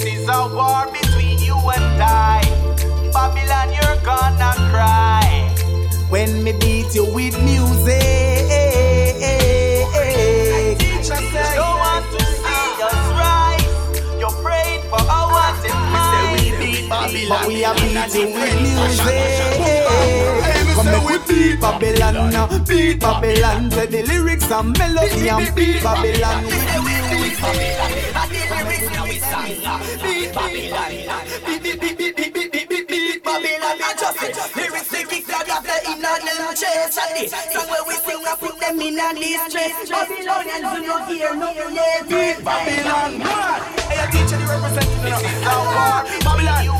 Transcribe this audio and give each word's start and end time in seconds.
This 0.00 0.20
is 0.20 0.28
a 0.30 0.48
war 0.56 0.88
between 0.90 1.38
you 1.40 1.56
and 1.56 2.02
I. 2.02 2.40
Babylon, 3.12 3.68
you're 3.68 4.00
gonna 4.00 4.54
cry. 4.72 5.52
When 6.08 6.42
me 6.42 6.52
beat 6.52 6.94
you 6.94 7.04
with 7.12 7.36
music. 7.44 8.00
Don't 11.52 11.76
want 11.84 12.06
to 12.16 12.24
see 12.24 12.80
us 12.80 13.02
rise. 13.12 13.68
You're 14.18 14.32
praying 14.40 14.80
for 14.88 15.04
our 15.04 15.52
demise. 15.60 17.28
But 17.28 17.46
we 17.46 17.62
are 17.66 17.74
beat 17.74 18.14
you 18.14 18.32
with 18.32 18.56
music. 18.62 19.60
Come 20.76 20.86
make 20.86 21.04
we 21.04 21.18
beat 21.28 21.60
Babylon, 21.60 22.30
now. 22.30 22.48
beat 22.64 23.00
Babylon. 23.00 23.70
Say 23.70 23.84
the 23.84 24.02
lyrics 24.04 24.50
and 24.50 24.78
melody 24.78 25.28
and 25.28 25.54
beat 25.54 25.82
Babylon. 25.82 26.46
Babylon, 27.40 27.92
beat 28.68 30.28
Babylon, 30.34 31.24
beat 31.46 31.62
beat 31.62 31.80
beat 31.80 31.96
beat 31.96 32.16
beat 32.16 32.52
beat 32.52 32.68
beat 32.68 32.88
beat 32.88 33.24
Babylon. 33.24 33.80
I 33.80 33.94
just 33.98 34.20
say 34.20 34.28
lyrics 34.60 34.90
they 34.90 35.04
kick 35.04 35.24
that 35.26 35.48
after 35.48 35.80
in 35.90 36.04
a 36.04 36.20
them 36.20 36.52
chest 36.52 37.00
and 37.00 37.16
the 37.16 37.32
song 37.32 37.68
where 37.72 37.80
we 37.88 37.94
sing 38.04 38.20
I 38.28 38.36
put 38.36 38.60
them 38.60 38.80
in 38.80 39.00
a 39.00 39.14
distress. 39.16 39.88
Babylonians 39.88 40.68
do 40.68 40.80
not 40.84 41.08
hear 41.08 41.34
no 41.34 41.48
beat 42.08 42.44
Babylon. 42.44 43.24
Hey, 43.88 43.96
I 43.96 44.06
teach 44.12 44.30
you 44.32 44.36
the 44.36 44.44
representative. 44.44 45.24
War. 45.48 46.04
Babylon, 46.20 46.60
you. 46.68 46.76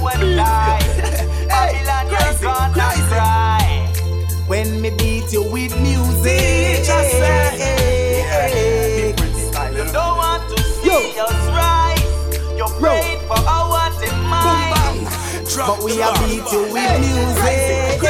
Babylon, 1.49 2.05
you're 2.13 2.37
gonna 2.43 3.09
cry 3.09 3.89
when 4.47 4.69
me 4.83 4.91
beat 4.91 5.33
you 5.33 5.43
with 5.43 5.73
music. 5.81 6.85
Just 6.85 7.11
say, 7.13 7.41
you 9.73 9.85
don't 9.93 10.17
want 10.17 10.19
to 10.19 10.27
see 10.27 10.27
Yo. 10.27 10.30
Us 10.93 11.47
rise. 11.55 12.03
You're 12.57 12.69
praying 12.81 13.21
for 13.27 13.39
our 13.39 13.91
demise. 14.01 15.07
But 15.57 15.83
we 15.85 16.01
are 16.03 16.15
beat 16.21 16.51
you 16.53 16.63
with 16.73 17.01
music. 17.01 18.01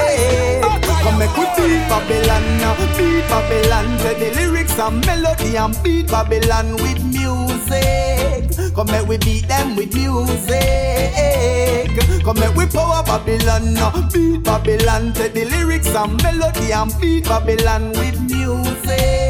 Come 1.03 1.19
make 1.19 1.37
we 1.37 1.45
beat 1.57 1.89
Babylon 1.89 2.45
now, 2.59 2.75
beat 2.97 3.27
Babylon. 3.29 3.99
Say 3.99 4.15
the 4.19 4.31
lyrics 4.37 4.79
and 4.79 5.05
melody 5.07 5.57
and 5.57 5.77
beat 5.83 6.09
Babylon 6.09 6.77
with 6.77 7.03
music. 7.05 8.75
Come 8.75 8.87
make 8.87 9.07
we 9.09 9.19
beat 9.19 9.49
them 9.49 9.77
with 9.77 9.95
music. 9.95 10.61
Come 12.25 12.39
make 12.39 12.55
we 12.55 12.67
power 12.67 13.03
Babylon 13.05 13.75
now. 13.75 13.93
Beat 14.13 14.43
Babylon 14.45 15.13
to 15.15 15.29
the 15.29 15.45
lyrics 15.47 15.95
and 15.95 16.23
melody 16.23 16.73
and 16.73 16.93
beat 17.01 17.25
Babylon 17.25 17.91
with 17.93 18.21
music. 18.21 19.30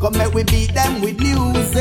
Come 0.00 0.16
make 0.16 0.32
we 0.32 0.44
beat 0.44 0.72
them 0.72 1.02
with 1.02 1.20
music. 1.20 1.76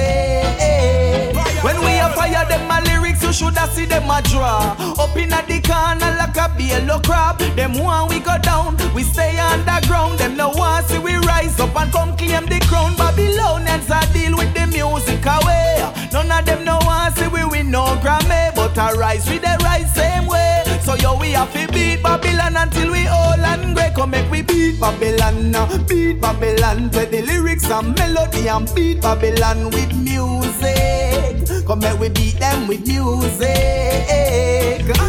When 1.64 1.80
we 1.80 2.00
a 2.00 2.10
fire 2.14 2.46
them 2.50 2.68
my 2.68 2.82
lyrics, 2.82 3.24
you 3.24 3.32
shoulda 3.32 3.66
see 3.72 3.86
them 3.86 4.10
a 4.10 4.22
draw. 4.24 4.76
Up 5.00 5.16
in 5.16 5.32
a 5.32 5.42
the 5.48 5.62
corner 5.64 6.12
like 6.20 6.36
a 6.36 6.52
yellow 6.62 7.00
crab. 7.00 7.40
Them 7.56 7.80
one 7.80 8.10
we 8.10 8.20
go 8.20 8.38
down, 8.40 8.76
we 8.94 9.04
stay 9.04 9.40
underground. 9.40 10.20
Them 10.20 10.36
no 10.36 10.50
want 10.50 10.88
see 10.88 11.00
we 11.00 11.16
rise 11.16 11.58
up 11.62 11.74
and 11.78 11.94
come 11.94 12.18
claim 12.18 12.46
the 12.46 12.60
crown. 12.68 12.94
Babylonians 12.98 13.90
a 13.90 14.02
deal 14.12 14.36
with 14.36 14.54
the 14.54 14.68
music 14.68 15.26
away. 15.26 15.90
None 16.12 16.30
of 16.30 16.46
them 16.46 16.66
no 16.66 16.78
want 16.84 17.16
see 17.16 17.28
we 17.28 17.46
win 17.46 17.72
no 17.72 17.86
Grammy, 18.04 18.54
but 18.54 18.78
I 18.78 18.92
rise 18.96 19.30
with 19.30 19.44
the 19.44 19.58
rise 19.64 19.94
same 19.96 20.26
way. 20.28 20.64
So 20.84 20.96
yo 20.96 21.18
we 21.18 21.32
have 21.32 21.54
to 21.54 21.72
beat 21.72 22.04
Babylon 22.04 22.58
until 22.58 22.92
we 22.92 23.08
all 23.08 23.40
and 23.40 23.76
great. 23.76 23.89
Come 24.00 24.12
make 24.12 24.32
we 24.32 24.42
beat 24.42 24.80
Babylon 24.80 25.52
beat 25.86 26.22
Babylon. 26.22 26.90
Play 26.90 27.06
the 27.08 27.22
lyrics 27.22 27.70
and 27.70 27.94
melody 27.98 28.48
and 28.48 28.74
beat 28.74 29.02
Babylon 29.02 29.72
with 29.72 29.94
music. 29.94 31.68
Come 31.68 31.80
make 31.80 32.00
we 32.00 32.08
beat 32.08 32.40
them 32.40 32.70
with 32.70 32.88
music. 32.88 33.50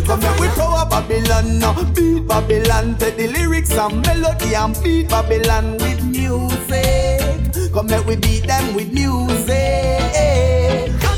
Come 0.07 0.19
make 0.19 0.41
we 0.41 0.49
power 0.49 0.85
Babylon 0.91 1.61
beat 1.95 2.27
Babylon. 2.27 2.97
Play 2.97 3.13
the 3.13 3.29
lyrics 3.29 3.71
and 3.71 4.05
melody 4.05 4.57
and 4.57 4.77
beat 4.83 5.09
Babylon 5.09 5.79
with 5.79 6.03
music. 6.03 7.73
Come 7.73 7.87
make 7.87 8.05
we 8.07 8.17
beat 8.17 8.45
them 8.49 8.75
with 8.75 8.93
music. 8.93 9.61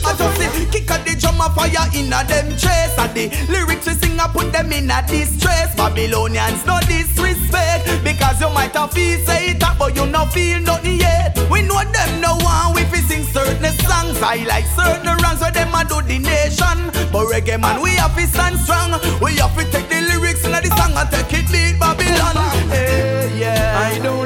I 0.04 0.14
just 0.18 0.36
say, 0.36 0.66
kick 0.70 0.90
at 0.90 1.06
the 1.06 1.16
drum 1.18 1.40
of 1.40 1.54
fire 1.54 1.88
in 1.94 2.12
a 2.12 2.22
them 2.22 2.54
chest. 2.58 2.98
And 2.98 3.14
the 3.14 3.30
lyrics 3.50 3.86
we 3.86 3.94
sing, 3.94 4.20
I 4.20 4.28
put 4.28 4.52
them 4.52 4.70
in 4.72 4.90
a 4.90 5.02
distress. 5.08 5.74
Babylonians 5.74 6.66
no 6.66 6.78
disrespect. 6.80 7.61
Because 8.04 8.40
you 8.40 8.50
might 8.50 8.74
have 8.74 8.92
feel 8.92 9.18
say 9.26 9.50
it, 9.50 9.62
but 9.78 9.94
you 9.96 10.06
no 10.06 10.26
feel 10.26 10.60
nothing 10.60 10.98
yet. 10.98 11.36
We 11.50 11.62
know 11.62 11.82
them 11.84 12.20
no 12.20 12.36
one 12.36 12.74
we 12.74 12.82
fi 12.84 13.00
sing 13.08 13.24
certain 13.24 13.72
songs. 13.86 14.20
I 14.22 14.44
like 14.48 14.66
certain 14.66 15.16
ranks 15.22 15.40
where 15.40 15.50
them 15.50 15.74
a 15.74 15.84
do 15.84 16.00
the 16.02 16.18
nation. 16.18 16.78
But 17.12 17.26
reggae 17.32 17.60
man, 17.60 17.80
we 17.82 17.90
have 17.96 18.14
to 18.16 18.26
stand 18.26 18.58
strong. 18.58 18.92
We 19.20 19.36
have 19.36 19.54
to 19.56 19.64
take 19.70 19.88
the 19.88 20.00
lyrics 20.10 20.44
in 20.44 20.52
the 20.52 20.70
song 20.76 20.92
and 20.96 21.08
take 21.10 21.32
it 21.38 21.46
beat 21.52 21.78
Babylon. 21.78 22.36
Hey, 22.70 23.38
yeah. 23.38 23.90
I 23.92 23.98
don't 23.98 24.21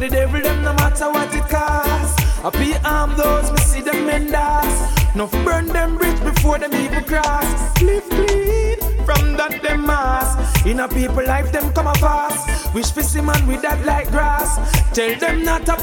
the 0.00 0.08
devil, 0.08 0.40
them 0.40 0.62
no 0.62 0.72
matter 0.74 1.10
what 1.10 1.32
it 1.34 1.46
costs. 1.48 2.16
I 2.42 2.50
be 2.50 2.74
arm 2.84 3.14
those, 3.16 3.52
me 3.52 3.58
see 3.58 3.82
them 3.82 4.06
men 4.06 4.30
dance. 4.30 5.14
No 5.14 5.26
burn 5.44 5.66
them 5.66 5.98
bridge 5.98 6.18
before 6.24 6.58
them 6.58 6.72
even 6.74 7.04
cross. 7.04 7.82
Live 7.82 8.08
clean 8.08 8.78
from 9.04 9.36
that 9.36 9.60
them 9.62 9.84
mass. 9.84 10.64
In 10.64 10.80
a 10.80 10.88
people 10.88 11.24
life, 11.26 11.52
them 11.52 11.70
come 11.74 11.86
a 11.88 11.94
fast. 11.96 12.74
Wish 12.74 12.90
for 12.90 13.02
see 13.02 13.20
man 13.20 13.46
with 13.46 13.60
that 13.60 13.84
like 13.84 14.10
grass. 14.10 14.56
Tell 14.94 15.14
them 15.18 15.44
not 15.44 15.68
up. 15.68 15.80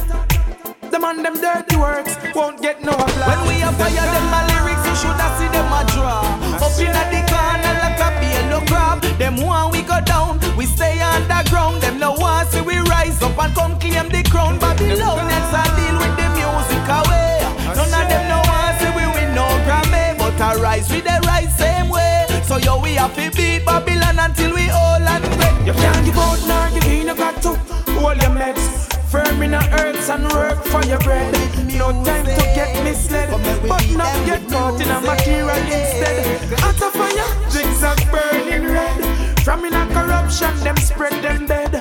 Them 0.89 1.03
on 1.03 1.22
them 1.22 1.39
dirty 1.39 1.75
works 1.75 2.17
won't 2.33 2.59
get 2.59 2.83
no 2.83 2.94
applause. 2.94 3.27
When 3.27 3.41
we 3.47 3.61
a 3.61 3.72
fire 3.77 3.94
them 3.94 4.25
my 4.33 4.41
lyrics, 4.50 4.81
you 4.88 4.95
shoulda 4.97 5.27
see 5.38 5.50
them 5.53 5.69
a 5.69 5.85
draw. 5.94 6.25
Up 6.57 6.73
in 6.81 6.89
the 6.89 7.22
corner 7.29 7.73
like 7.85 8.01
a 8.01 8.09
yellow 8.33 8.66
crab. 8.66 9.01
Them 9.19 9.38
one 9.45 9.72
we 9.72 9.83
go 9.83 10.01
down, 10.01 10.39
we 10.57 10.66
stay 10.66 11.00
underground. 11.00 11.81
Them 11.81 12.00
no 12.00 12.13
want 12.13 12.50
see 12.50 12.62
we 12.62 12.78
rise 12.90 13.22
up 13.22 13.38
and 13.38 13.53
come 13.53 13.79
claim 13.79 14.09
the 14.09 14.28
crown. 14.29 14.57
Babylonians 14.57 15.53
a 15.53 15.63
deal 15.78 15.97
with 16.01 16.16
the 16.18 16.28
music 16.34 16.88
away. 16.90 17.38
None 17.78 17.94
of 17.94 18.06
them 18.09 18.23
no 18.28 18.41
want 18.50 18.73
see 18.81 18.91
we 18.97 19.06
win 19.13 19.35
no 19.35 19.45
Grammy, 19.66 20.18
but 20.18 20.41
I 20.41 20.56
rise 20.56 20.90
with 20.90 21.06
the 21.06 21.22
rise 21.28 21.56
same 21.56 21.90
way. 21.90 22.25
So 22.44 22.57
yo 22.57 22.81
we 22.81 22.95
have 22.95 23.16
to 23.16 23.29
beat 23.38 23.66
Babylon 23.66 24.18
until 24.18 24.56
we 24.56 24.69
all 24.69 24.97
and 24.97 25.23
great. 25.38 25.57
You 25.68 25.73
can't 25.73 26.03
give 26.03 26.18
out 26.18 26.41
nor 26.50 26.66
give 26.74 26.91
in, 26.91 27.07
you 27.07 27.16
got 27.16 27.39
to 27.44 27.53
hold 27.94 28.18
your 28.18 28.31
meds. 28.31 28.66
Firm 29.12 29.41
in 29.41 29.51
the 29.51 29.63
earth 29.79 30.09
and 30.09 30.28
work 30.34 30.63
for 30.66 30.84
your 30.85 31.00
bread. 31.00 31.31
No 31.78 31.91
time 32.03 32.25
to 32.25 32.45
get 32.57 32.84
misled, 32.84 33.29
but 33.69 33.85
not 33.95 34.18
get 34.25 34.50
caught 34.50 34.81
in 34.81 34.89
a 34.89 35.00
material 35.01 35.62
instead. 35.69 36.51
Out 36.63 36.81
of 36.81 36.92
fire, 36.94 37.51
drinks 37.51 37.83
are 37.83 37.95
burning 38.12 38.74
red. 38.74 39.17
From 39.47 39.63
in 39.63 39.73
a 39.73 39.88
corruption, 39.94 40.53
them 40.59 40.75
spread 40.75 41.23
them 41.23 41.47
dead. 41.47 41.71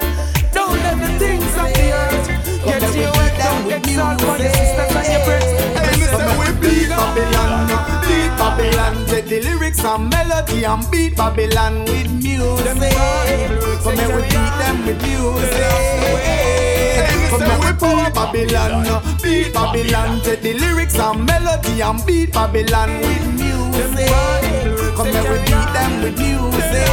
Don't 0.55 0.79
let 0.87 1.01
the 1.03 1.19
things 1.19 1.43
of 1.43 1.67
the 1.75 1.91
earth 1.99 2.29
get 2.65 2.95
you 2.95 3.11
wet. 3.19 3.35
Don't 3.43 3.67
get 3.69 3.85
salt 3.91 4.23
on 4.23 4.39
sisters 4.39 4.95
and 4.95 5.07
your 5.11 5.25
breasts. 5.27 5.51
Hey, 5.75 5.99
me 5.99 6.07
say 6.07 6.31
we 6.39 6.47
beat 6.63 6.89
Babylon, 6.91 7.67
beat 8.07 8.31
Babylon. 8.39 9.07
Take 9.09 9.27
the 9.27 9.41
lyrics 9.43 9.85
and 9.85 10.09
melody 10.09 10.63
and 10.63 10.91
beat 10.93 11.17
Babylon 11.17 11.85
with 11.87 12.09
music. 12.23 12.95
Come 13.83 13.99
here, 13.99 14.15
we 14.15 14.23
beat 14.23 14.55
them 14.63 14.87
with 14.87 15.03
music. 15.03 15.51
Come 17.31 17.43
here, 17.43 17.59
we 17.59 17.73
power 17.83 18.11
Babylon, 18.15 19.03
beat 19.21 19.53
Babylon. 19.53 20.21
Take 20.23 20.43
the 20.43 20.55
lyrics 20.55 21.01
and 21.01 21.27
melody 21.27 21.81
and 21.81 22.07
beat 22.07 22.33
Babylon 22.33 23.01
with 23.01 23.27
music. 23.35 24.46
Come 24.97 25.09
here 25.09 25.31
we 25.31 25.39
beat 25.45 25.69
them 25.77 26.03
with 26.03 26.17
music. 26.17 26.89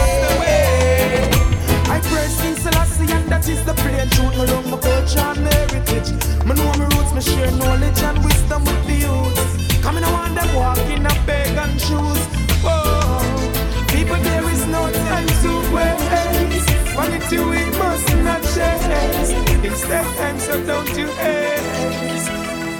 I 1.88 2.02
praise 2.04 2.36
the 2.36 2.52
Selassie 2.60 3.10
and 3.14 3.30
that 3.32 3.48
is 3.48 3.64
the 3.64 3.74
plain 3.74 4.10
truth. 4.10 4.36
My 4.36 4.44
love 4.44 4.68
my 4.68 4.78
culture 4.78 5.24
and 5.24 5.48
heritage. 5.48 6.12
My 6.44 6.54
know 6.54 6.68
my 6.76 6.84
roots, 6.92 7.14
me 7.16 7.22
share 7.22 7.52
knowledge 7.52 8.04
and 8.04 8.20
wisdom 8.26 8.66
with 8.66 8.84
the 8.88 9.08
youth. 9.08 9.82
Come 9.82 9.96
in, 9.96 10.04
I 10.04 10.12
want 10.12 10.36
them 10.36 10.54
walking 10.54 11.00
in 11.00 11.06
a 11.06 11.16
pagan 11.24 11.80
shoes. 11.80 12.20
Whoa, 12.60 13.24
people, 13.88 14.20
there 14.20 14.50
is 14.52 14.68
no 14.68 14.92
time 14.92 15.32
to 15.40 15.52
waste. 15.72 16.68
Vanity 17.00 17.40
we 17.40 17.64
must 17.80 18.10
not 18.20 18.44
chase. 18.52 19.32
Instead, 19.64 20.04
time 20.18 20.40
so 20.40 20.60
don't 20.66 20.92
you 20.98 21.08
hate. 21.24 21.64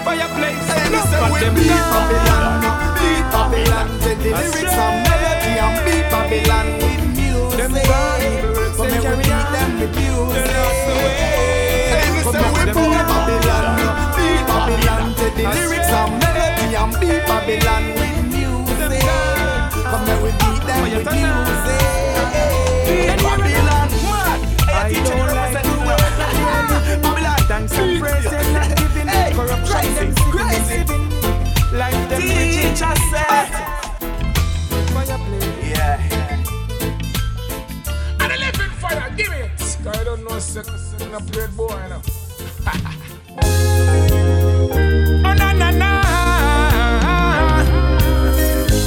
Fireplace, 0.04 0.68
and 0.68 0.94
it's 0.94 1.12
a 1.16 1.32
window. 1.32 2.93
Babylon. 3.34 3.88
Said 4.00 4.18
the 4.22 4.30
lyrics 4.30 4.78
and 4.84 4.96
melody 5.02 5.52
and 5.64 5.76
beat 5.84 6.06
Babylon 6.12 6.66
with 6.78 7.04
music. 7.18 7.58
Them 7.58 7.74
From 8.76 8.88
every 8.94 9.16
beat 9.18 9.48
them 9.54 9.70
with 9.80 9.94
music. 9.98 10.54
Come 12.22 12.38
now 12.38 12.50
we 12.54 12.64
pull 12.70 12.94
Babylon, 13.10 13.66
beat 14.16 14.42
Babylon. 14.46 15.04
Said 15.18 15.34
the 15.34 15.44
lyrics 15.50 15.92
and 15.98 16.12
melody 16.22 16.66
and 16.78 16.94
beat 17.00 17.22
Babylon 17.26 17.84
with 17.98 18.18
music. 18.30 19.02
Come 19.90 20.04
now 20.06 20.18
we 20.22 20.30
beat 20.30 20.62
them 20.68 20.82
with 20.82 21.06
music. 21.10 22.13
and 41.14 41.28
a 41.28 41.32
played 41.32 41.56
boy 41.56 41.68
and 41.68 41.92
a. 41.92 42.02
oh, 45.24 45.34
na 45.34 45.52
na 45.52 45.70
na. 45.70 45.90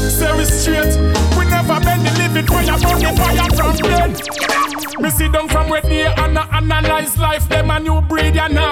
Say 0.10 0.32
we 0.38 0.46
straight, 0.46 0.94
we 1.38 1.46
never 1.46 1.80
bend 1.80 2.06
the 2.06 2.12
limit 2.18 2.50
when 2.50 2.66
you 2.66 2.78
burn 2.78 3.00
the 3.00 3.12
fire 3.18 3.50
from 3.56 3.76
them. 3.78 4.12
Me 5.02 5.10
see 5.10 5.30
down 5.30 5.48
from 5.48 5.70
where 5.70 5.82
they 5.82 6.06
and 6.06 6.38
analyze 6.38 7.18
life, 7.18 7.48
them 7.50 7.70
a 7.72 7.80
new 7.80 8.02
breed 8.02 8.38
and. 8.38 8.67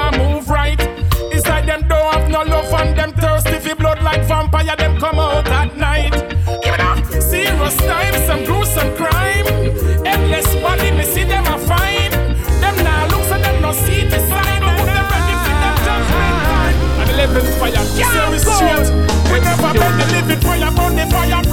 fire. 17.71 17.85
Can't 17.97 18.43
go. 18.43 19.05
We 19.33 19.39
never 19.39 19.73
bend 19.73 20.01
the 20.01 20.05
living 20.11 20.41
fire, 20.41 20.71
burn 20.71 20.95
the 20.95 21.05
fire. 21.11 21.44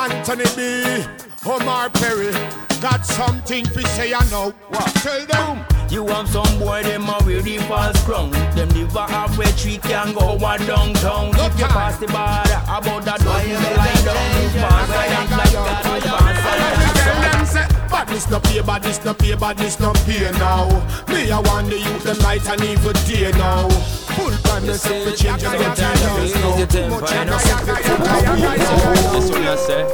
Anthony 0.00 0.44
B, 0.56 1.04
Omar 1.44 1.90
Perry. 1.90 2.32
Got 2.80 3.04
something 3.04 3.64
to 3.64 3.86
say, 3.88 4.14
I 4.14 4.24
know. 4.30 4.50
What? 4.68 4.94
Tell 5.04 5.26
them. 5.26 5.66
You 5.90 6.06
have 6.06 6.28
some 6.28 6.58
boy, 6.58 6.82
them 6.84 7.08
a 7.08 7.18
really 7.24 7.58
false 7.58 8.02
crown. 8.04 8.30
Them 8.30 8.68
never 8.70 9.00
have 9.00 9.36
where 9.36 9.52
tree 9.52 9.76
can 9.76 10.14
go 10.14 10.36
A 10.36 10.58
downtown. 10.58 11.32
No 11.32 11.46
if 11.46 11.58
you 11.58 11.66
pass 11.66 11.98
the 11.98 12.06
bar, 12.06 12.44
about 12.44 13.04
that 13.04 13.20
dozen 13.20 13.62
lie 13.76 14.00
down. 14.06 14.42
You 14.42 14.60
pass 14.60 14.88
like 14.88 15.10
that, 15.28 15.52
you 15.52 15.58
pass 15.58 15.84
like 15.84 16.02
that. 16.04 17.90
Badness 17.90 18.30
no 18.30 18.40
pay, 18.40 18.62
badness 18.62 19.04
no 19.04 19.14
pay, 19.14 19.34
badness 19.34 19.80
no 19.80 19.92
pay 19.92 20.30
now. 20.38 20.68
Me, 21.08 21.30
I 21.30 21.40
want 21.40 21.68
the 21.68 21.78
youth, 21.78 22.04
them 22.04 22.18
light 22.20 22.48
and 22.48 22.62
evil 22.64 22.92
day 22.92 23.32
now. 23.32 23.99
Full 24.16 24.36
time 24.42 24.66
say 24.74 25.04
we 25.06 25.12
change 25.16 25.44
I 25.44 25.56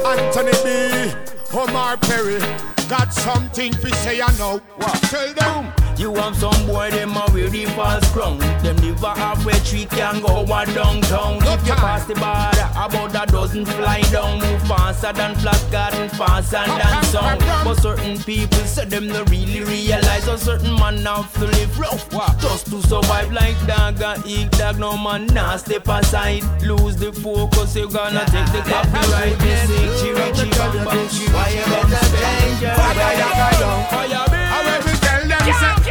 Anthony 0.05 0.51
B, 0.63 1.13
Omar 1.53 1.97
Perry 1.97 2.39
Got 2.87 3.13
something 3.13 3.73
to 3.73 3.95
say 3.95 4.21
I 4.21 4.31
know. 4.37 4.61
Tell 5.09 5.33
them. 5.33 5.86
You 5.97 6.13
have 6.13 6.35
some 6.35 6.67
boy, 6.67 6.91
them 6.91 7.17
a 7.17 7.25
the 7.31 7.65
false 7.75 8.07
crown. 8.11 8.37
Them 8.61 8.77
a 9.03 9.15
halfway 9.17 9.57
tree 9.65 9.85
can 9.85 10.21
go 10.21 10.43
a 10.43 10.65
downtown. 10.67 11.39
No 11.39 11.53
if 11.53 11.65
you 11.65 11.73
pass 11.73 12.05
the 12.05 12.13
border, 12.13 12.69
about 12.77 13.15
a 13.15 13.31
dozen 13.31 13.65
fly 13.65 14.01
down. 14.11 14.39
Move 14.39 14.61
faster 14.67 15.11
than 15.11 15.33
flat 15.35 15.65
garden, 15.71 16.07
faster 16.09 16.63
than 16.67 17.03
sound. 17.05 17.39
But 17.63 17.81
certain 17.81 18.19
people 18.19 18.59
say 18.59 18.85
them 18.85 19.07
no 19.07 19.23
really 19.25 19.63
realize 19.63 20.27
a 20.27 20.37
certain 20.37 20.75
man 20.75 21.03
have 21.03 21.33
to 21.33 21.45
live 21.45 21.79
rough. 21.79 22.13
What? 22.13 22.37
Just 22.37 22.67
to 22.67 22.79
survive 22.83 23.33
like 23.33 23.57
dog 23.65 23.99
and 23.99 24.23
eat 24.27 24.51
dog. 24.51 24.77
No 24.77 24.97
man 24.97 25.25
nah 25.33 25.57
step 25.57 25.87
aside. 25.87 26.43
Lose 26.61 26.95
the 26.95 27.11
focus, 27.11 27.75
you 27.75 27.89
gonna 27.89 28.23
take 28.29 28.51
the 28.53 28.61
copyright. 28.69 29.39
This 29.39 29.67
sing 29.67 29.89
chiri 29.97 30.31
chiri 30.37 31.07
chiri. 31.09 31.33
Why 31.33 31.49
you 31.49 31.65
better 31.65 32.05
change 32.21 32.61
your 32.61 32.75
Fire, 32.75 32.93
fire, 32.93 34.17
fire. 34.19 34.36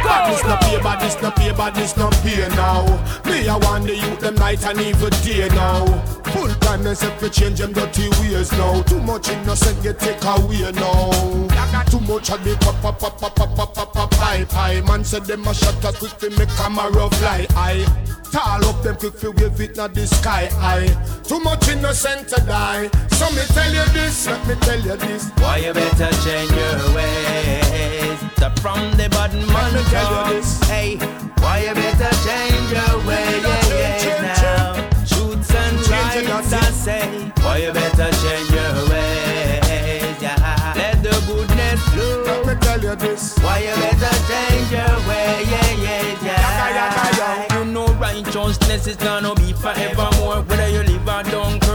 Badness 0.07 0.43
no 0.43 0.55
pay, 0.57 0.81
badness 0.81 1.21
no 1.21 1.31
pay, 1.31 1.51
badness 1.51 1.97
no 1.97 2.09
pay 2.23 2.47
now. 2.55 2.85
Me 3.25 3.47
I 3.47 3.57
want 3.57 3.85
the 3.85 3.95
youth 3.95 4.19
them 4.19 4.35
night 4.35 4.65
and 4.65 4.79
even 4.79 5.09
day 5.23 5.47
now. 5.49 5.85
Full 6.31 6.47
time 6.61 6.83
they 6.83 6.95
say 6.95 7.09
fi 7.17 7.29
change 7.29 7.59
them 7.59 7.73
dirty 7.73 8.09
ways 8.21 8.51
now. 8.53 8.81
Too 8.83 9.01
much 9.01 9.29
innocent 9.29 9.83
get 9.83 9.99
take 9.99 10.23
away 10.23 10.71
now. 10.71 11.11
Too 11.91 11.99
much 12.01 12.29
of 12.31 12.43
the 12.43 12.55
pop 12.59 12.81
pop 12.81 12.99
pop 12.99 13.19
pop 13.19 13.35
pop 13.35 13.55
pop 13.55 13.73
pop 13.73 13.93
pop 13.93 14.11
pie 14.11 14.45
pie. 14.45 14.81
Man 14.81 15.03
said 15.03 15.25
them 15.25 15.47
a 15.47 15.53
shot 15.53 15.83
us 15.85 15.97
quick 15.97 16.11
fi 16.11 16.29
make 16.37 16.49
camera 16.49 17.09
fly 17.11 17.45
high 17.51 17.85
Tall 18.31 18.65
up 18.65 18.83
them 18.83 18.95
quick 18.97 19.13
fi 19.15 19.29
wave 19.29 19.61
it 19.61 19.77
na 19.77 19.87
the 19.87 20.05
sky 20.05 20.47
high 20.47 20.87
Too 21.23 21.39
much 21.39 21.67
innocent 21.69 22.27
to 22.29 22.41
die. 22.45 22.89
So 23.11 23.29
me 23.31 23.41
tell 23.55 23.73
you 23.73 23.85
this, 23.93 24.27
let 24.27 24.47
me 24.47 24.55
tell 24.55 24.79
you 24.79 24.95
this. 24.97 25.29
Why 25.37 25.57
you 25.57 25.73
better 25.73 26.11
change 26.23 26.51
your 26.51 26.95
ways? 26.95 28.19
Stop 28.37 28.59
from 28.59 28.79
the 28.97 29.09
bottom 29.09 29.47
man 29.47 29.73
tell 29.97 30.27
you 30.27 30.33
this. 30.35 30.59
Hey, 30.69 30.97
why 31.41 31.59
you 31.65 31.73
better 31.73 32.13
change 32.25 32.71
your 32.71 32.93
ways 33.07 33.43
Change, 33.43 34.03
change, 34.03 34.21
now? 34.21 34.73
Shoots 35.05 35.51
and 35.55 35.77
it, 35.79 36.53
I 36.53 36.71
say. 36.71 37.31
Why 37.41 37.57
you 37.57 37.71
better 37.73 38.09
change 38.21 38.49
your 38.51 38.73
ways? 38.89 40.21
Yeah. 40.21 40.73
Let 40.75 41.03
the 41.03 41.15
goodness 41.27 41.81
flow. 41.89 42.23
Let 42.23 42.45
me 42.47 42.53
tell 42.61 42.81
you 42.81 42.95
this 42.95 43.37
Why 43.39 43.59
you 43.59 43.75
better 43.75 44.15
change 44.29 44.71
your 44.71 44.95
way, 45.07 45.45
yeah, 45.51 45.71
yeah, 45.85 46.25
yeah. 46.25 47.57
You 47.57 47.65
know 47.65 47.87
righteousness 47.93 48.87
is 48.87 48.97
gonna 48.97 49.33
be 49.35 49.53
forevermore. 49.53 50.41
Whether 50.43 50.69
you 50.69 50.83
live 50.83 51.07
or 51.07 51.23
over 51.35 51.66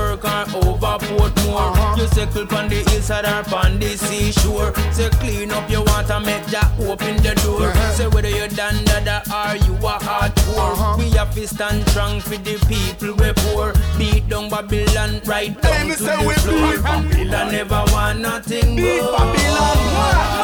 Portmore, 1.52 1.76
Uh-huh. 1.76 1.97
you 2.00 2.06
circle 2.09 2.56
on 2.56 2.68
the 2.68 2.76
hillside 2.90 3.26
or 3.26 3.44
on 3.56 3.78
the 3.78 3.97
seashore. 3.97 4.73
Say 4.92 5.11
clean 5.21 5.50
up 5.50 5.68
your 5.71 5.85
water, 5.85 6.18
make 6.21 6.47
Jah 6.49 6.71
open 6.80 7.16
the 7.23 7.35
door. 7.44 7.68
Uh-huh. 7.68 7.92
Say 7.92 8.06
whether 8.09 8.28
you're 8.30 8.49
done 8.49 8.82
that 8.87 9.28
or 9.28 9.56
you 9.66 9.75
are 9.87 10.00
hardcore. 10.00 10.73
Uh-huh. 10.73 10.97
We 10.99 11.11
have 11.11 11.35
to 11.35 11.47
stand 11.47 11.87
strong 11.90 12.21
for 12.21 12.37
the 12.37 12.56
people 12.68 13.14
we 13.21 13.32
poor. 13.44 13.73
Beat 13.99 14.28
down 14.28 14.49
Babylon 14.49 15.21
right 15.26 15.52
down 15.61 15.88
to 15.88 15.94
say 15.97 16.16
the 16.16 16.26
we 16.26 16.35
floor. 16.35 16.78
Babylon 16.82 17.52
never 17.52 17.85
want 17.92 18.21
nothing 18.21 18.76
more. 18.80 19.12
Babylon. 19.12 19.76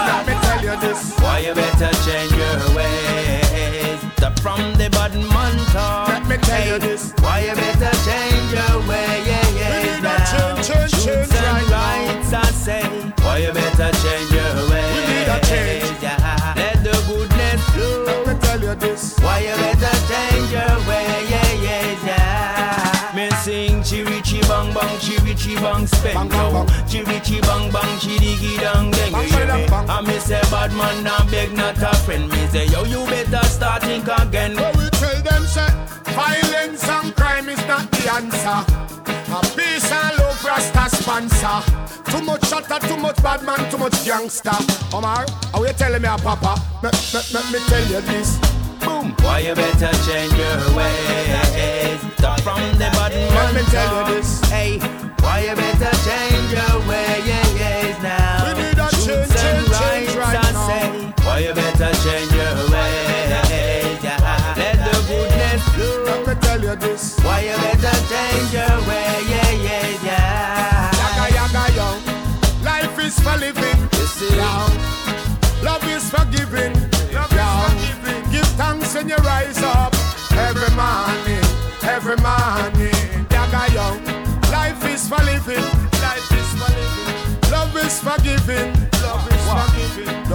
Let 0.09 0.27
me 0.27 0.35
tell 0.45 0.61
you 0.63 0.77
this. 0.81 1.15
Why 1.21 1.39
you 1.41 1.55
better 1.55 1.91
change 2.05 2.33
your 2.33 3.48
ways? 3.71 4.01
Stop 4.17 4.39
from 4.41 4.61
the 4.75 4.89
bottom 4.91 5.29
man 5.29 5.57
talk. 5.73 6.09
Let 6.09 6.27
me 6.27 6.37
tell 6.39 6.67
you 6.67 6.79
this. 6.79 7.13
Why 7.21 7.41
you 7.41 7.55
better 7.55 7.93
change 8.07 8.53
your 8.53 8.79
way? 8.89 9.09
Yeah, 9.27 9.49
yeah. 9.59 9.83
We 9.83 9.89
need 9.89 9.99
a 9.99 10.03
now. 10.03 10.33
change, 10.33 10.69
change, 10.69 10.93
Truths 10.93 11.05
change 11.05 11.35
and 11.35 11.71
right 11.71 12.09
rights, 12.09 12.33
I 12.33 12.45
say. 12.51 12.83
Why 13.23 13.39
you 13.39 13.53
better 13.53 13.91
change 14.03 14.31
your 14.33 14.55
way? 14.71 14.87
We 14.95 15.01
need 15.11 15.29
a 15.29 15.39
change. 15.47 16.03
Yeah. 16.03 16.55
Let 16.57 16.83
the 16.85 16.97
goodness 17.07 17.63
flow. 17.71 18.05
Let 18.05 18.27
me 18.27 18.35
tell 18.41 18.61
you 18.61 18.75
this. 18.75 19.19
Why 19.21 19.41
you 19.41 19.57
better 19.57 19.78
bang 25.61 25.87
spend 25.87 26.15
Bang, 26.15 26.29
bang, 26.29 26.53
yo. 26.53 26.65
bang. 26.65 27.41
Bang 27.41 27.71
bang 27.73 27.99
chiri 27.99 28.33
gi 28.41 28.57
dang 28.59 28.91
dang. 28.91 29.13
You 29.13 29.29
hear 29.29 29.47
me? 29.55 29.67
I 29.71 30.01
me 30.03 30.19
say 30.19 30.41
bad 30.51 30.73
man 30.73 31.05
now 31.05 31.25
beg 31.31 31.53
not 31.53 31.79
a 31.83 31.95
friend. 32.05 32.31
Me 32.31 32.47
say 32.49 32.67
yo 32.67 32.85
you 32.85 33.05
better 33.07 33.45
start 33.47 33.83
think 33.83 34.07
again. 34.09 34.55
But 34.57 34.77
we 34.77 34.89
tell 34.91 35.23
them 35.23 35.45
say 35.47 35.69
violence 36.15 36.89
and 36.89 37.15
crime 37.17 37.49
is 37.49 37.63
not 37.67 37.91
the 37.91 38.13
answer. 38.13 38.61
A 39.31 39.41
peace 39.57 39.91
and 39.93 40.19
love 40.19 40.45
Rasta 40.45 40.89
sponsor. 40.97 41.61
Too 42.11 42.23
much 42.25 42.47
shatter, 42.49 42.79
too 42.89 42.97
much 42.97 43.23
bad 43.23 43.43
man, 43.45 43.71
too 43.71 43.77
much 43.79 44.05
gangster. 44.05 44.51
Omar, 44.95 45.27
are 45.53 45.67
you 45.67 45.73
telling 45.75 46.01
me 46.01 46.09
a 46.09 46.17
papa? 46.17 46.57
Let, 46.83 46.95
let, 47.13 47.33
let 47.35 47.53
me 47.53 47.59
tell 47.69 47.85
you 47.91 48.01
this. 48.01 48.39
Boom. 48.81 49.13
Why 49.21 49.41
you 49.41 49.55
better 49.55 49.93
change 50.09 50.33
your 50.33 50.75
ways? 50.75 52.01
Stop 52.17 52.41
from 52.41 52.61
the 52.79 52.89
bottom. 52.95 53.19
Let 53.21 53.55
me 53.55 53.61
man 53.61 53.71
tell 53.71 54.09
you 54.09 54.15
this. 54.15 54.41
Hey, 54.49 54.79
why 55.23 55.41
you 55.41 55.55
better 55.55 55.93
change 56.07 56.53
your 56.53 56.89
way? 56.89 57.08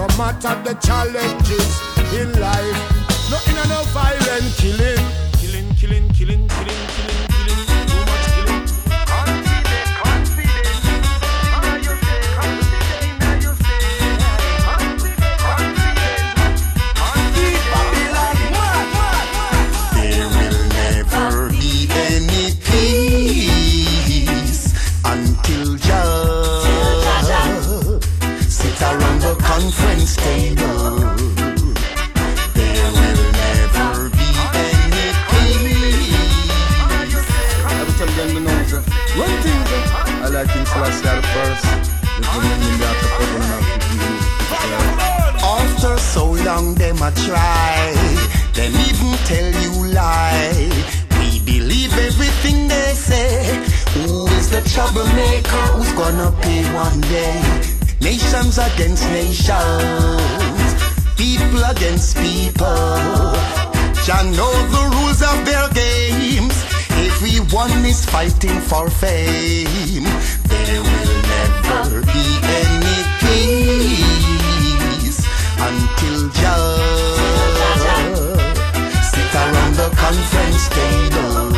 No 0.04 0.18
matter 0.18 0.54
the 0.64 0.74
challenges 0.86 1.80
in 2.12 2.28
life. 2.38 2.80
Nothing 3.30 3.56
no 3.70 3.80
violent 3.96 4.52
killing, 4.58 5.00
After 45.42 45.98
so 45.98 46.30
long, 46.30 46.74
them 46.76 47.02
a 47.02 47.10
try. 47.26 47.92
Them 48.54 48.72
even 48.86 49.12
tell 49.26 49.50
you 49.62 49.92
lie. 49.92 50.70
We 51.18 51.40
believe 51.40 51.92
everything 51.98 52.68
they 52.68 52.94
say. 52.94 53.64
Who 53.94 54.26
is 54.38 54.48
the 54.48 54.60
troublemaker? 54.72 55.64
Who's 55.74 55.92
gonna 55.94 56.30
pay 56.40 56.62
one 56.72 57.00
day? 57.02 57.42
Nations 58.00 58.58
against 58.58 59.04
nations, 59.10 60.74
people 61.16 61.64
against 61.64 62.16
people. 62.16 63.34
Jah 64.04 64.22
know 64.36 64.54
the 64.74 64.82
rules 64.94 65.20
of 65.22 65.44
their 65.44 65.68
games. 65.70 66.53
Everyone 67.36 67.84
is 67.84 68.04
fighting 68.06 68.60
for 68.60 68.88
fame. 68.88 70.04
There 70.44 70.82
will 70.82 71.22
never 71.34 72.00
be 72.02 72.38
any 72.62 72.98
peace 74.38 75.18
until 75.58 76.28
Jah 76.30 76.78
sit 79.02 79.34
around 79.34 79.74
the 79.74 79.90
conference 79.96 80.68
table. 80.68 81.53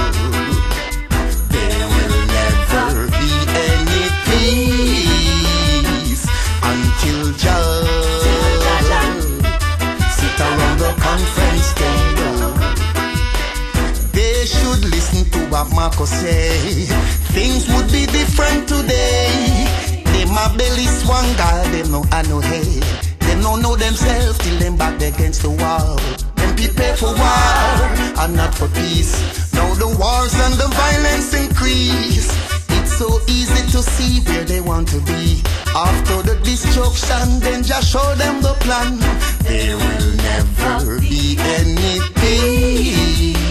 To 15.95 16.07
say. 16.07 16.87
Things 17.31 17.69
would 17.69 17.91
be 17.93 18.07
different 18.07 18.69
today. 18.69 19.67
Them 20.05 20.31
a 20.31 20.53
belly 20.57 20.87
swung, 20.87 21.29
God, 21.37 21.67
them 21.73 21.93
no 21.93 22.05
I 22.11 22.23
no 22.23 22.41
head. 22.41 22.83
Them 23.21 23.41
no 23.43 23.57
know 23.57 23.77
themselves 23.77 24.39
till 24.39 24.59
them 24.59 24.77
back 24.77 25.01
against 25.01 25.43
the 25.43 25.51
wall. 25.51 25.97
Them 26.37 26.57
prepare 26.57 26.97
for 26.97 27.15
war 27.15 27.77
and 28.23 28.35
not 28.35 28.55
for 28.55 28.69
peace. 28.69 29.15
Now 29.55 29.73
the 29.75 29.87
wars 29.87 30.35
and 30.35 30.55
the 30.55 30.69
violence 30.69 31.35
increase. 31.35 32.35
It's 32.71 32.93
so 32.99 33.21
easy 33.29 33.63
to 33.71 33.83
see 33.83 34.21
where 34.27 34.45
they 34.45 34.61
want 34.61 34.89
to 34.89 35.01
be. 35.03 35.43
After 35.75 36.23
the 36.23 36.41
destruction, 36.43 37.41
then 37.41 37.63
just 37.63 37.93
show 37.93 38.15
them 38.17 38.43
the 38.43 38.55
plan. 38.65 38.99
There 39.45 39.77
will 39.77 40.17
never 40.17 41.01
be 41.01 41.37
any 41.39 42.01
peace 42.17 43.46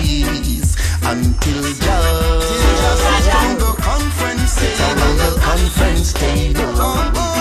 until 1.07 1.61
just 1.61 1.77
sit 1.77 3.35
on 3.35 3.57
the 3.59 3.75
conference 3.79 4.55
table. 4.55 5.01
On 5.03 5.17
the 5.17 5.39
conference 5.39 6.13
table. 6.13 6.61
Oh, 6.77 7.11
oh. 7.15 7.34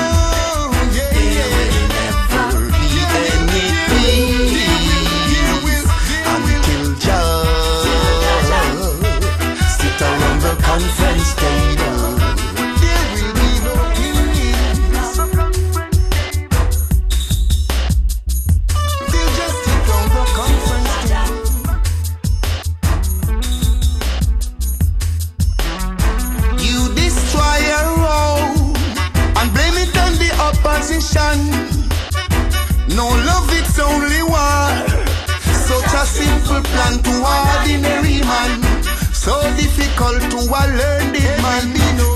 Man. 38.27 38.83
So 39.13 39.41
difficult 39.57 40.23
to 40.31 40.39
a 40.39 40.63
learned 40.77 41.13
man. 41.43 42.14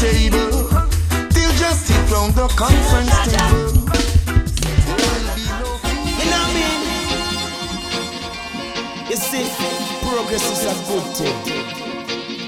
Table. 0.00 0.68
Till 1.30 1.52
just 1.56 1.86
sit 1.86 2.10
round 2.10 2.34
the 2.34 2.48
conference 2.56 3.10
table. 3.32 3.86
There 4.60 5.08
will 5.08 5.34
be 5.34 5.44
no 5.48 5.78
peace. 5.82 6.18
You 6.18 6.26
know 6.30 6.40
what 6.42 6.50
I 6.50 6.58
mean? 6.58 6.80
You 9.10 9.16
see, 9.16 9.46
progress 10.02 10.44
is 10.52 10.62
a 10.64 10.74
good 10.88 11.06
thing. 11.16 11.38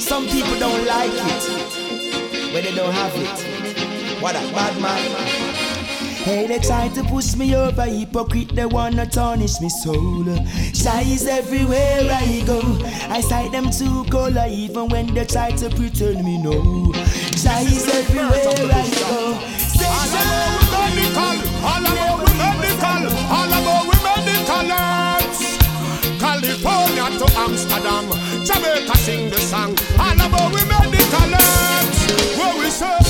Some 0.01 0.25
people 0.27 0.59
don't 0.59 0.85
like 0.87 1.13
it 1.13 1.45
when 2.53 2.65
they 2.65 2.75
don't 2.75 2.93
have 2.93 3.15
it. 3.15 3.39
What 4.23 4.35
a 4.35 4.41
bad 4.53 4.81
man. 4.81 5.49
Hey, 6.25 6.47
they 6.47 6.59
try 6.59 6.89
to 6.89 7.05
push 7.05 7.37
me 7.37 7.55
over, 7.55 7.85
hypocrite, 7.85 8.55
they 8.55 8.67
wanna 8.67 9.07
tarnish 9.07 9.61
me 9.61 9.69
soul. 9.71 10.25
Size 10.75 11.27
everywhere 11.27 12.11
I 12.11 12.43
go. 12.45 12.61
I 13.09 13.21
sight 13.23 13.53
them 13.53 13.71
too 13.71 14.05
color, 14.11 14.47
even 14.49 14.89
when 14.89 15.15
they 15.15 15.25
try 15.25 15.53
to 15.53 15.71
pretend 15.71 16.25
me 16.25 16.37
no. 16.43 16.93
Size 17.49 17.89
everywhere 17.89 18.29
I 18.29 18.93
go. 18.93 19.41
All 19.81 20.13
about 20.13 20.53
we 20.53 20.69
medical, 20.69 21.37
all 21.65 21.81
about 21.81 22.21
we 22.21 22.29
medical, 22.37 23.09
all 23.33 23.53
about 23.57 23.89
we 23.89 23.97
medical 24.05 24.69
arts. 24.69 25.57
California 26.21 27.09
to 27.17 27.27
Amsterdam, 27.41 28.05
Jamaica 28.45 28.97
sing 29.01 29.31
the 29.31 29.41
song. 29.41 29.73
All 29.97 30.13
about 30.13 30.53
we 30.53 30.61
medical 30.69 31.33
arts. 31.41 32.01
Where 32.37 32.53
we 32.61 32.69
say, 32.69 33.01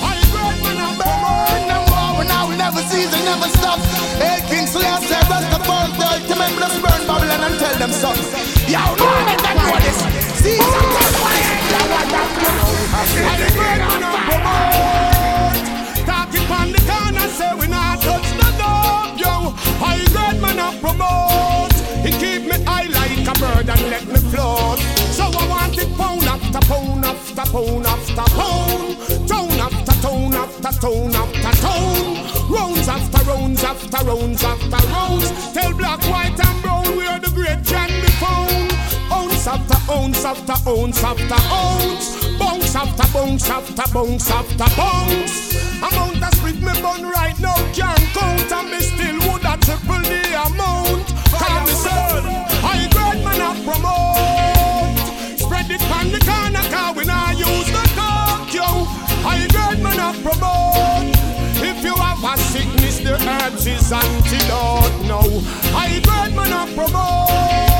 I 0.00 0.16
great 0.32 0.56
man 0.64 0.80
and 0.80 0.96
born 0.96 1.68
and 1.68 1.84
war. 1.92 2.24
Now 2.24 2.48
will 2.48 2.56
never 2.56 2.80
cease 2.88 3.12
and 3.12 3.24
never 3.28 3.52
stop. 3.60 3.80
Hey, 4.16 4.40
King 4.48 4.66
Selassie, 4.66 5.12
rest 5.28 5.52
the 5.52 5.60
fall, 5.68 5.92
the 5.92 6.06
ultimate 6.08 6.56
bless 6.56 6.72
burn 6.80 7.04
Babylon 7.04 7.52
and 7.52 7.60
tell 7.60 7.76
them 7.76 7.92
something. 7.92 8.32
Yo, 8.64 8.80
no, 8.96 9.12
let 9.28 9.38
them 9.44 9.56
know 9.60 9.76
this. 9.84 10.00
See, 10.40 11.03
I 12.06 13.36
the 13.40 13.48
great 13.56 13.80
man 13.80 14.02
and 14.04 14.20
promote. 14.28 15.56
Talking 16.06 16.46
on 16.52 16.68
the 16.72 16.80
corner, 16.84 17.28
say 17.28 17.52
we 17.58 17.66
not 17.66 18.00
touch 18.02 18.28
the 18.40 18.48
dog, 18.58 19.18
yo. 19.18 19.54
I 19.80 20.04
great 20.12 20.38
man 20.40 20.58
and 20.58 20.76
promote. 20.80 21.72
He 22.04 22.10
keep 22.12 22.42
me 22.50 22.56
high 22.64 22.88
like 22.88 23.26
a 23.26 23.34
bird 23.40 23.68
and 23.68 23.84
let 23.90 24.06
me 24.06 24.20
float. 24.30 24.78
So 25.16 25.24
I 25.24 25.48
want 25.48 25.78
it 25.78 25.88
pound 25.96 26.24
after 26.24 26.58
after 26.58 27.44
pound 27.52 27.86
after. 27.86 28.24
Tone 30.04 30.32
after 30.38 30.72
tone 30.80 31.14
after 31.14 31.52
tone. 31.64 32.16
Rounds 32.50 32.88
after 32.88 33.24
rounds 33.30 33.64
after 33.64 34.04
rounds 34.04 34.44
after 34.44 34.86
rounds. 34.88 35.52
Tell 35.54 35.72
black, 35.72 36.02
white 36.10 36.38
and 36.38 36.62
brown 36.62 36.96
where 36.96 37.18
the 37.18 37.30
great. 37.30 37.54
Ounce 37.72 37.93
after 39.54 39.92
ounce 39.92 40.24
after 40.24 40.68
ounce 40.68 41.04
after 41.04 41.40
ounce. 41.54 42.38
Bounce 42.38 42.74
after 42.74 43.06
bounce 43.14 43.50
after 43.50 43.92
bounce 43.92 44.30
after 44.30 44.68
bounce. 44.76 45.54
Amount 45.78 46.22
of 46.22 46.34
split 46.34 46.60
me 46.60 46.72
bun 46.82 47.02
right 47.08 47.38
now 47.38 47.54
can't 47.72 48.06
count 48.14 48.52
and 48.52 48.70
me 48.70 48.80
still 48.80 49.18
would 49.26 49.44
a 49.44 49.54
triple 49.64 50.02
the 50.10 50.22
amount. 50.44 51.06
Call 51.38 51.60
me 51.66 51.74
son, 51.84 52.24
I 52.66 52.88
grade 52.94 53.22
man 53.24 53.42
a 53.46 53.50
promote. 53.66 55.38
Spread 55.38 55.70
it 55.70 55.82
on 55.98 56.10
the 56.10 56.20
corner 56.28 56.66
car 56.74 56.92
we 56.94 57.04
not 57.04 57.38
use 57.38 57.70
the 57.76 57.84
talk 57.94 58.52
yo. 58.52 58.66
I 59.22 59.46
grade 59.54 59.82
man 59.82 60.00
a 60.02 60.10
promote. 60.22 61.14
If 61.62 61.84
you 61.84 61.94
have 61.94 62.24
a 62.24 62.36
sickness, 62.50 62.98
the 62.98 63.14
herbs 63.14 63.66
is 63.66 63.92
antidote. 63.92 65.06
No, 65.06 65.20
I 65.76 66.00
grade 66.02 66.34
man 66.34 66.52
a 66.52 66.74
promote. 66.74 67.73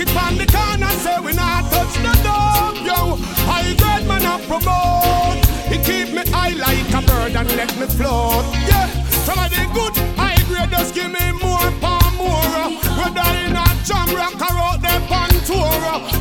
It 0.00 0.16
on 0.16 0.38
the 0.38 0.46
corner, 0.46 0.88
say 1.04 1.20
we 1.20 1.34
not 1.34 1.70
touch 1.70 1.92
the 2.00 2.14
dog, 2.24 2.74
yo. 2.88 3.20
I 3.44 3.76
grade 3.76 4.08
man 4.08 4.24
a 4.24 4.40
promote. 4.48 5.44
He 5.68 5.76
keep 5.76 6.14
me 6.14 6.22
high 6.32 6.56
like 6.56 6.88
a 6.88 7.06
bird 7.06 7.36
and 7.36 7.48
let 7.54 7.76
me 7.76 7.84
float. 7.84 8.48
Yeah, 8.64 8.88
some 9.28 9.38
of 9.38 9.50
the 9.52 9.60
good 9.76 9.94
high 10.16 10.40
grade 10.48 10.70
just 10.70 10.94
give 10.94 11.12
me 11.12 11.32
more 11.44 11.68
for 11.84 12.00
more. 12.16 12.80
Whether 12.96 13.28
in 13.44 13.52
a 13.52 13.66
jam 13.84 14.08
rock 14.16 14.40
or 14.40 14.56
out 14.56 14.80
there 14.80 15.04
on 15.12 15.28
tour. 15.44 15.68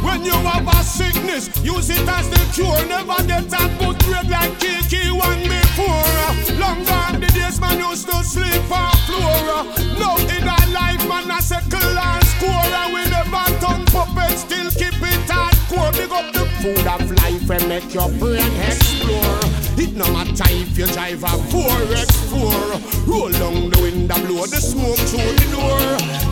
When 0.04 0.26
you 0.26 0.34
have 0.34 0.68
a 0.68 0.84
sickness, 0.84 1.48
use 1.64 1.90
it 1.90 2.04
as 2.04 2.30
the 2.30 2.42
cure. 2.52 2.84
Never 2.86 3.24
get 3.24 3.39
food 16.62 16.88
of 16.88 17.12
life 17.24 17.50
and 17.50 17.70
make 17.70 17.94
your 17.94 18.10
brain 18.20 18.52
explore. 18.68 19.40
It 19.80 19.96
no 19.96 20.06
matter 20.12 20.44
if 20.50 20.78
you 20.78 20.86
drive 20.88 21.24
a 21.24 21.34
4x4. 21.52 23.08
Roll 23.08 23.32
down 23.32 23.70
the 23.70 23.80
window, 23.82 24.16
blow 24.28 24.46
the 24.46 24.60
smoke 24.60 25.00
through 25.08 25.36
the 25.40 25.48
door. 25.56 25.80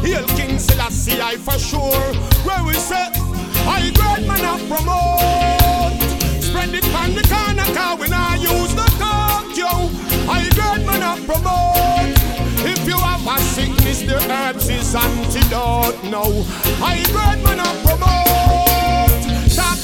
Hail 0.04 0.28
King 0.36 0.60
Selassie, 0.60 1.22
I 1.22 1.38
for 1.38 1.58
sure. 1.58 2.08
Where 2.44 2.63
we 2.66 2.74
say, 2.74 3.08
I 3.68 3.90
grade 3.96 4.28
man 4.28 4.44
a 4.44 4.56
promote. 4.68 5.96
Spread 6.44 6.74
it 6.76 6.86
on 6.94 7.16
the 7.16 7.24
corner, 7.32 7.68
car 7.74 7.96
we 7.96 8.08
not 8.10 8.40
use 8.40 8.74
the 8.76 8.88
talk, 9.00 9.48
yo. 9.56 9.72
I 10.28 10.44
grade 10.58 10.86
man 10.86 11.04
a 11.08 11.16
promote. 11.24 12.18
If 12.68 12.86
you 12.86 12.98
have 12.98 13.26
a 13.26 13.40
sickness, 13.56 14.02
the 14.02 14.18
herbs 14.30 14.68
is 14.68 14.94
antidote. 14.94 16.04
No, 16.12 16.46
I 16.84 17.00
grade 17.16 17.44
man 17.46 17.60
a 17.60 17.70
promote 17.88 18.46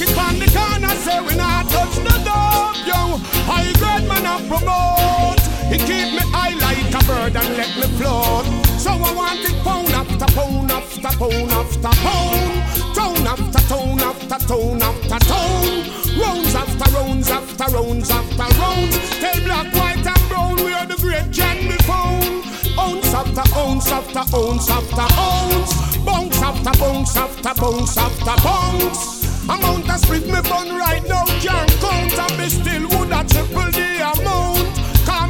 it 0.04 0.18
on 0.18 0.38
the 0.38 0.48
corner, 0.52 0.94
say 1.04 1.20
we 1.20 1.34
not 1.36 1.68
touch 1.68 1.96
no 1.98 2.14
love, 2.28 2.76
yo. 2.86 3.00
High 3.48 3.72
grade 3.80 4.08
man 4.08 4.26
I 4.26 4.36
promote. 4.48 5.40
He 5.72 5.78
keep 5.78 6.12
me 6.16 6.24
high 6.32 6.54
like 6.60 6.92
a 6.92 7.00
bird 7.06 7.36
and 7.36 7.56
let 7.56 7.72
me 7.76 7.88
float. 7.96 8.46
So 8.78 8.90
I 8.90 9.10
want 9.14 9.40
it 9.40 9.56
pound 9.64 9.88
after 9.90 10.28
pound 10.34 10.70
after 10.70 11.12
pound 11.18 11.50
after 11.50 11.94
pound. 12.04 12.52
tone 12.94 13.26
after 13.26 13.62
tone 13.68 14.00
after 14.00 14.38
tone 14.46 14.82
after 14.82 15.20
tone, 15.30 15.76
Rounds 16.20 16.54
after 16.54 16.88
rounds 16.96 17.30
after 17.30 17.66
rounds 17.74 18.10
after 18.10 18.48
rounds. 18.60 18.96
Tell 19.20 19.40
black, 19.44 19.68
white 19.74 20.06
and 20.06 20.28
brown 20.28 20.56
where 20.56 20.86
the 20.86 20.96
great 21.00 21.30
gen 21.30 21.68
be 21.68 21.76
found. 21.84 22.44
Ounce 22.78 23.14
after 23.14 23.46
ounce 23.58 23.90
after 23.90 24.24
ounce 24.36 24.70
after 24.70 25.08
ounce. 25.28 25.96
Bounce 26.04 26.42
after 26.42 26.78
bounce 26.78 27.16
after 27.16 27.54
bounce 27.60 27.96
after 27.96 28.36
bounce. 28.42 29.23
Amount 29.46 29.90
of 29.90 29.98
split 30.00 30.26
me 30.26 30.40
bun 30.48 30.74
right 30.74 31.06
now 31.06 31.24
can't 31.40 31.70
count 31.80 32.18
and 32.18 32.38
me 32.38 32.48
still 32.48 32.88
woulda 32.88 33.24
triple 33.28 33.70
the 33.72 34.20
amount. 34.20 34.53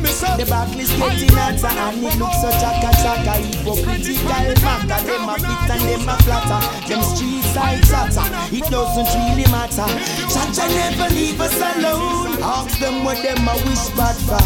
Call 0.05 0.13
me 0.13 0.13
say 0.13 0.37
The 0.37 0.45
backlist 0.51 0.99
getting 0.99 1.37
hotter 1.37 1.73
and 1.73 2.05
it 2.05 2.19
looks 2.19 2.41
so 2.41 2.51
chaka 2.61 2.91
chaka 3.01 3.33
Hypocritical 3.41 4.29
matter 4.61 5.01
Them 5.07 5.29
a 5.29 5.35
bit 5.35 5.71
and 5.73 5.83
them 5.89 6.09
a 6.09 6.17
flatter. 6.23 6.61
Them 6.89 7.03
street 7.03 7.45
side 7.55 7.83
chatter. 7.85 8.27
It 8.53 8.65
doesn't 8.71 9.09
really 9.17 9.49
matter. 9.51 9.89
Jah 10.29 10.49
Jah 10.53 10.69
never 10.69 11.09
leave 11.15 11.41
us 11.41 11.57
alone. 11.57 12.43
Ask 12.43 12.79
them 12.79 13.05
what 13.05 13.23
them 13.23 13.49
a 13.49 13.55
wish 13.65 13.89
bad 13.97 14.17
for 14.29 14.43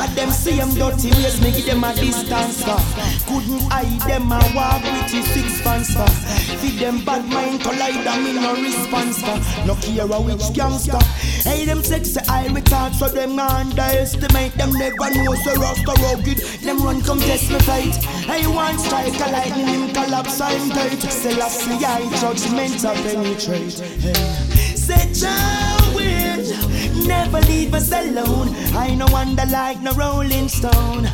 And 0.00 0.12
them 0.16 0.30
see 0.30 0.56
them 0.56 0.72
dirty 0.74 1.10
ways 1.10 1.40
me 1.42 1.52
give 1.52 1.66
them 1.66 1.84
a 1.84 1.92
distance 1.94 2.64
for 2.64 2.80
Couldn't 3.28 3.68
hide 3.68 4.00
them 4.08 4.32
a 4.32 4.40
walk 4.54 4.82
with 4.82 5.12
you 5.12 5.22
six 5.22 5.60
fans 5.60 5.92
for 5.92 6.08
uh. 6.08 6.42
Feed 6.62 6.78
them 6.78 7.04
bad 7.04 7.26
mind 7.28 7.60
collide 7.60 8.06
and 8.06 8.24
me 8.24 8.32
no 8.32 8.54
response 8.54 9.20
for 9.20 9.36
No 9.66 9.74
care 9.76 10.06
which 10.06 10.54
gangster. 10.54 10.98
Hey 11.44 11.64
them 11.64 11.82
sexy 11.82 12.20
I 12.28 12.46
retard 12.48 12.94
so 12.94 13.08
them 13.08 13.38
underestimate 13.38 14.54
them 14.54 14.72
never 14.72 15.01
know 15.10 15.34
so 15.34 15.54
Rasta 15.54 15.92
rugged. 16.02 16.38
Them 16.62 16.78
run 16.78 17.00
come 17.02 17.18
test 17.20 17.50
me 17.50 17.58
fight 17.60 17.96
I 18.28 18.46
want 18.46 18.80
strike 18.80 19.14
a 19.14 19.30
lightning 19.30 19.66
him 19.66 19.88
collapse 19.92 20.40
I'm 20.40 20.70
tight. 20.70 21.00
Selassie 21.02 21.84
I 21.84 22.02
judgmental 22.20 22.94
penetrate. 22.94 23.78
Hey. 24.00 24.62
Say 24.76 25.12
Jah 25.12 25.92
will 25.94 27.06
never 27.06 27.40
leave 27.42 27.74
us 27.74 27.90
alone. 27.92 28.48
I 28.74 28.94
no 28.94 29.06
wonder 29.10 29.44
like 29.46 29.80
no 29.80 29.92
rolling 29.92 30.48
stone. 30.48 31.04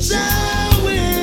Jah 0.00 0.82
will 0.84 1.16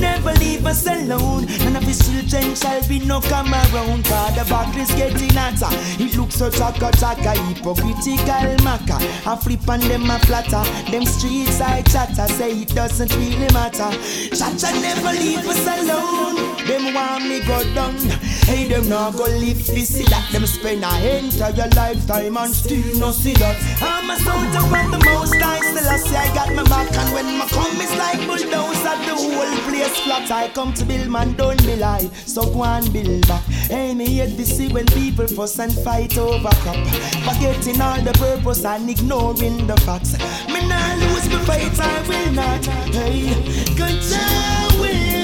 never 0.00 0.32
leave 0.34 0.66
us 0.66 0.86
alone. 0.86 1.46
None 1.64 1.76
of 1.76 1.82
his 1.84 1.98
children 1.98 2.54
shall 2.54 2.86
be 2.88 3.00
no 3.00 3.20
come 3.20 3.52
around. 3.52 4.04
Cause 4.04 4.34
the 4.34 4.80
is 4.80 4.90
getting 4.94 5.34
hotter 5.34 5.68
It 6.02 6.16
looks 6.16 6.36
so 6.36 6.50
chaka 6.50 6.90
chaka 6.98 7.32
Hypocritical 7.48 8.56
maca. 8.64 8.96
I 9.26 9.36
flip 9.36 9.68
and 9.68 9.82
them 9.82 10.10
a 10.10 10.18
flatter 10.20 10.62
Them 10.90 11.04
streets 11.04 11.60
I 11.60 11.82
chatter 11.82 12.26
Say 12.34 12.62
it 12.62 12.74
doesn't 12.74 13.14
really 13.16 13.52
matter. 13.52 13.90
Jah 14.34 14.52
Jah 14.56 14.72
never 14.80 15.12
leave 15.12 15.46
us 15.46 15.66
alone. 15.66 16.56
Them 16.66 16.94
want 16.94 17.28
me 17.28 17.40
go 17.46 17.62
down. 17.74 17.96
Hey 18.46 18.68
them 18.68 18.88
not 18.88 19.16
go 19.16 19.24
live 19.24 19.66
this 19.66 19.94
see 19.94 20.04
that. 20.04 20.30
Them 20.32 20.46
spend 20.46 20.84
a 20.84 21.18
entire 21.18 21.68
lifetime 21.74 22.36
and 22.36 22.54
still 22.54 22.98
no 22.98 23.10
see 23.10 23.34
that. 23.34 23.56
I'm 23.82 24.10
a 24.10 24.16
soldier 24.18 24.64
from 24.70 24.90
the 24.90 25.00
most 25.04 25.34
high 25.36 25.60
Still 25.60 25.88
I 25.88 25.96
say 25.96 26.16
I 26.16 26.34
got 26.34 26.54
my 26.54 26.64
back. 26.64 26.90
And 26.96 27.12
when 27.14 27.38
my 27.38 27.46
come 27.48 27.80
it's 27.80 27.94
like 27.96 28.20
bulldozer 28.26 28.96
The 29.06 29.14
whole 29.14 29.58
place 29.68 29.85
flat 29.88 30.30
I 30.30 30.48
come 30.48 30.72
to 30.74 30.84
build 30.84 31.08
man 31.08 31.34
don't 31.34 31.60
be 31.64 31.76
lie. 31.76 32.10
So 32.26 32.42
go 32.52 32.64
and 32.64 32.92
build 32.92 33.26
back. 33.28 33.42
Ain't 33.70 33.98
me 33.98 34.06
hate 34.06 34.36
to 34.36 34.44
see 34.44 34.68
when 34.68 34.86
people 34.86 35.26
fuss 35.26 35.58
and 35.58 35.72
fight 35.72 36.16
over 36.18 36.48
crap 36.48 36.86
Forgetting 37.26 37.80
all 37.80 38.00
the 38.00 38.12
purpose 38.12 38.64
and 38.64 38.88
ignoring 38.88 39.66
the 39.66 39.76
facts. 39.78 40.12
Me 40.48 40.66
nah 40.68 40.94
lose 40.94 41.28
my 41.28 41.38
fight 41.44 41.80
I 41.80 42.08
will 42.08 42.32
not. 42.32 42.64
Hey 42.94 43.66
Jah 43.76 44.68
will 44.80 45.15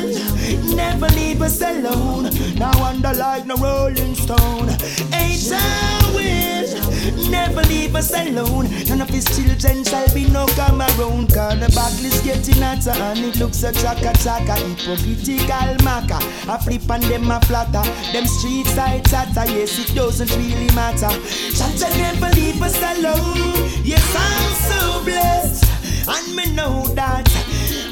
Never 0.74 1.08
leave 1.08 1.42
us 1.42 1.61
alone. 1.61 2.30
Now 2.56 2.72
under 2.85 3.12
like 3.14 3.46
no 3.46 3.56
rolling 3.56 4.14
stone. 4.14 4.68
Hey 5.12 5.37
Jah 5.37 6.12
will 6.14 7.30
Never 7.30 7.62
leave 7.62 7.94
us 7.94 8.12
alone. 8.12 8.68
None 8.88 9.00
of 9.00 9.08
his 9.08 9.24
children 9.37 9.85
shall 9.85 10.06
be 10.14 10.28
no 10.28 10.46
come 10.48 10.80
around 10.80 11.32
Cause 11.32 11.58
the 11.61 11.68
battle 11.74 12.04
is 12.06 12.20
getting 12.20 12.62
hotter 12.62 12.90
And 12.90 13.18
it 13.18 13.37
looks 13.37 13.62
a 13.62 13.72
chaka 13.72 14.12
chaka 14.22 14.54
Hypocritical 14.54 15.76
maca. 15.85 16.18
I 16.48 16.58
flip 16.58 16.88
and 16.90 17.02
them 17.04 17.30
a 17.30 17.40
flatter 17.40 17.82
Them 18.12 18.26
street 18.26 18.66
side 18.66 19.04
chatter. 19.06 19.50
Yes 19.50 19.78
it 19.78 19.94
doesn't 19.94 20.30
really 20.37 20.72
matter. 20.74 21.11
Jah 21.56 21.72
Jah 21.76 21.90
never 21.98 22.30
leave 22.37 22.62
us 22.62 22.76
alone? 22.76 23.70
Yes 23.85 24.06
I'm 24.16 24.52
so 24.70 25.04
blessed 25.04 25.64
And 26.08 26.37
me 26.37 26.52
know 26.54 26.87
that 26.94 27.28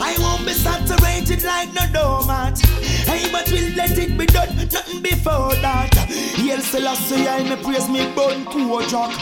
I 0.00 0.16
won't 0.18 0.46
be 0.46 0.52
saturated 0.52 1.42
like 1.44 1.72
no 1.74 1.84
doormat. 1.92 2.58
Hey, 3.04 3.30
but 3.30 3.50
we'll 3.52 3.74
let 3.76 3.96
it 3.98 4.16
be 4.16 4.26
done, 4.26 4.56
nothing 4.56 5.02
before 5.02 5.54
that. 5.60 5.94
Hail 5.94 6.60
Selassie, 6.60 7.28
I 7.28 7.42
me 7.44 7.56
praise 7.62 7.88
me 7.88 8.10
poor 8.14 8.82
jock. 8.88 9.12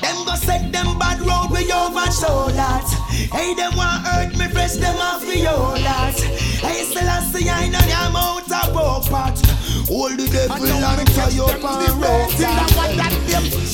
Them 0.00 0.24
go 0.26 0.34
set 0.34 0.70
them 0.72 0.98
bad 0.98 1.20
road 1.20 1.50
we 1.50 1.72
overshow 1.72 2.48
that. 2.52 2.86
Hey, 3.32 3.54
them 3.54 3.76
want 3.76 4.06
hurt 4.06 4.36
me 4.36 4.48
fresh, 4.48 4.76
them 4.76 4.96
off 4.96 5.26
me 5.26 5.46
all 5.46 5.72
that. 5.72 6.18
Hey, 6.60 6.84
Selassie, 6.84 7.48
I 7.48 7.68
know 7.68 7.80
I'm 7.80 8.16
out 8.16 8.50
of 8.50 9.08
pot. 9.08 9.40
Hold 9.88 10.18
the 10.18 10.26
devil 10.28 10.66
and 10.66 10.84
up 10.84 10.98
and 10.98 11.96
rope 12.02 12.32
that. 12.38 12.70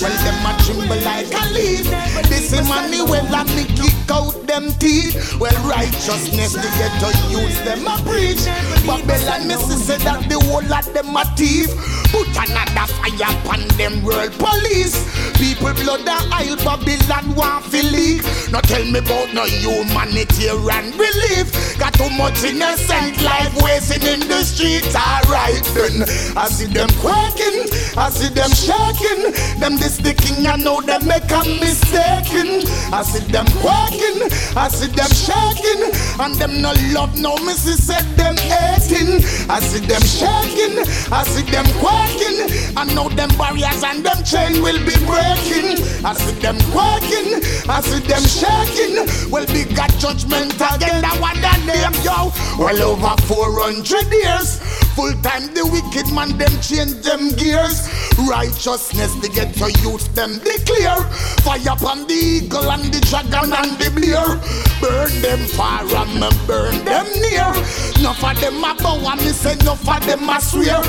Well, 0.01 0.17
them 0.25 0.47
a 0.47 0.53
tremble 0.63 1.01
like 1.05 1.33
a 1.33 1.53
leaf. 1.53 1.87
This 2.29 2.53
is 2.53 2.69
money 2.69 3.03
well 3.03 3.35
and 3.35 3.49
me 3.57 3.65
kick 3.65 4.11
out 4.11 4.42
them 4.53 4.71
teeth. 4.75 5.41
Well, 5.41 5.57
righteousness 5.65 6.53
the 6.53 6.69
ghetto 6.77 7.09
use 7.33 7.59
them 7.65 7.87
a 7.89 7.97
preach. 8.05 8.45
Babylon 8.85 9.49
me 9.49 9.57
say 9.57 9.97
that 10.05 10.29
the 10.29 10.39
whole 10.45 10.61
of 10.61 10.87
them 10.93 11.17
a 11.17 11.25
thief. 11.37 11.73
Put 12.13 12.29
another 12.37 12.93
fire 13.01 13.33
upon 13.33 13.65
them 13.81 14.05
world 14.05 14.33
police. 14.37 15.01
People 15.41 15.73
blood 15.81 16.05
and 16.05 16.29
oil 16.37 16.57
Babylon 16.61 17.35
want 17.35 17.65
fi 17.65 17.81
leak. 17.81 18.21
No 18.53 18.61
tell 18.61 18.85
me 18.85 19.01
about 19.01 19.33
no 19.33 19.49
humanitarian 19.49 20.93
relief. 21.01 21.49
Got 21.81 21.95
too 21.95 22.11
much 22.21 22.45
innocent 22.45 23.23
life 23.25 23.57
wasting 23.65 24.05
in 24.05 24.21
the 24.29 24.45
streets. 24.45 24.93
Alright 24.93 25.65
then, 25.73 26.05
I 26.37 26.53
see 26.53 26.69
them 26.69 26.93
quaking, 27.01 27.73
I 27.97 28.11
see 28.13 28.29
them 28.29 28.53
shaking. 28.53 29.33
Them 29.59 29.81
this 29.81 29.97
the 29.97 30.13
king, 30.13 30.47
I 30.47 30.57
know 30.57 30.83
them 30.83 31.09
make 31.09 31.31
a 31.33 31.41
mistaken. 31.57 32.69
I 32.93 33.01
see 33.03 33.25
them 33.33 33.49
quaking, 33.65 34.29
I 34.57 34.69
see 34.69 34.89
them 34.89 35.11
shaking, 35.11 35.93
and 36.21 36.35
them 36.37 36.61
no 36.61 36.73
love 36.93 37.19
no 37.19 37.37
missy 37.45 37.73
said 37.73 38.05
them 38.17 38.37
hating. 38.37 39.25
I 39.49 39.61
see 39.61 39.85
them 39.87 40.03
shaking, 40.03 40.79
I 41.13 41.25
see 41.25 41.49
them 41.51 41.67
quaking, 41.81 42.77
I 42.77 42.85
know 42.95 43.09
them 43.09 43.31
barriers 43.39 43.83
and 43.83 44.05
them 44.05 44.23
chain 44.25 44.63
will 44.63 44.79
be 44.85 44.97
breaking. 45.07 45.81
I 46.05 46.15
see 46.15 46.37
them 46.41 46.59
quaking, 46.73 47.41
I 47.69 47.81
see 47.81 48.01
them 48.07 48.25
shaking. 48.27 49.31
Well, 49.31 49.47
big 49.47 49.75
God 49.75 49.91
judgment 49.99 50.55
again. 50.55 51.01
That 51.03 51.19
one 51.21 51.41
that 51.41 51.61
name 51.65 51.95
yo. 52.05 52.33
Well 52.59 52.83
over 52.83 53.17
400 53.27 54.13
years. 54.13 54.61
Full 54.95 55.13
time 55.23 55.49
the 55.55 55.65
wicked 55.65 56.13
man 56.13 56.37
them 56.37 56.53
change 56.61 57.01
them 57.01 57.31
gears. 57.41 57.89
Righteousness 58.29 59.15
they 59.23 59.29
get 59.29 59.55
to 59.57 59.73
use 59.81 60.09
them 60.09 60.39
declare. 60.45 61.01
Fire 61.41 61.73
upon 61.73 62.07
the 62.07 62.15
eagle 62.15 62.71
and 62.71 62.85
the 62.93 63.01
dragon 63.09 63.53
and 63.57 63.73
the 63.81 63.89
bear. 63.97 64.37
Burn 64.81 65.13
them 65.23 65.41
far 65.57 65.81
and 65.81 66.47
burn 66.47 66.85
them 66.85 67.07
near. 67.25 67.49
Enough 67.97 68.23
of 68.23 68.41
them 68.41 68.63
a 68.63 68.75
bow 68.77 69.01
and 69.11 69.21
me 69.21 69.33
say 69.33 69.55
enough 69.55 69.89
of 69.89 70.05
them 70.05 70.29
a 70.29 70.41
swear. 70.41 70.81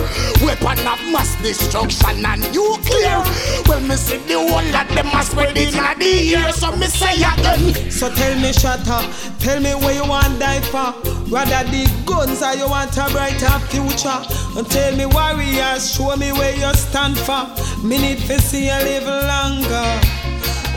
Weapon 0.44 0.84
of 0.84 1.00
mass 1.12 1.40
destruction 1.42 2.26
and 2.26 2.44
nuclear. 2.52 3.24
Well 3.68 3.80
me 3.82 3.96
see 3.96 4.18
the 4.28 4.36
whole 4.36 4.60
of 4.60 4.88
them 4.96 5.08
a 5.08 5.24
spread 5.24 5.56
in 5.58 5.72
the 5.72 6.36
air. 6.36 6.52
So 6.52 6.76
me 6.76 6.88
say 6.88 7.24
again. 7.24 7.92
So 7.92 8.14
tell 8.14 8.36
me, 8.36 8.52
Shatta, 8.52 9.00
tell 9.40 9.62
me 9.62 9.74
where 9.76 9.96
you 9.96 10.06
want 10.10 10.40
die 10.40 10.62
for. 10.62 10.92
Rather 11.32 11.64
the 11.72 11.90
guns 12.06 12.44
or 12.44 12.54
you 12.56 12.68
want 12.68 12.98
a 12.98 13.08
brighter 13.10 13.48
future. 13.94 14.58
And 14.58 14.70
tell 14.70 14.96
me, 14.96 15.06
warriors, 15.06 15.92
show 15.94 16.16
me 16.16 16.32
where 16.32 16.56
you 16.56 16.74
stand 16.74 17.18
for. 17.18 17.46
Me 17.86 17.98
need 17.98 18.20
to 18.20 18.40
see 18.40 18.66
you 18.66 18.74
live 18.84 19.06
longer. 19.06 20.02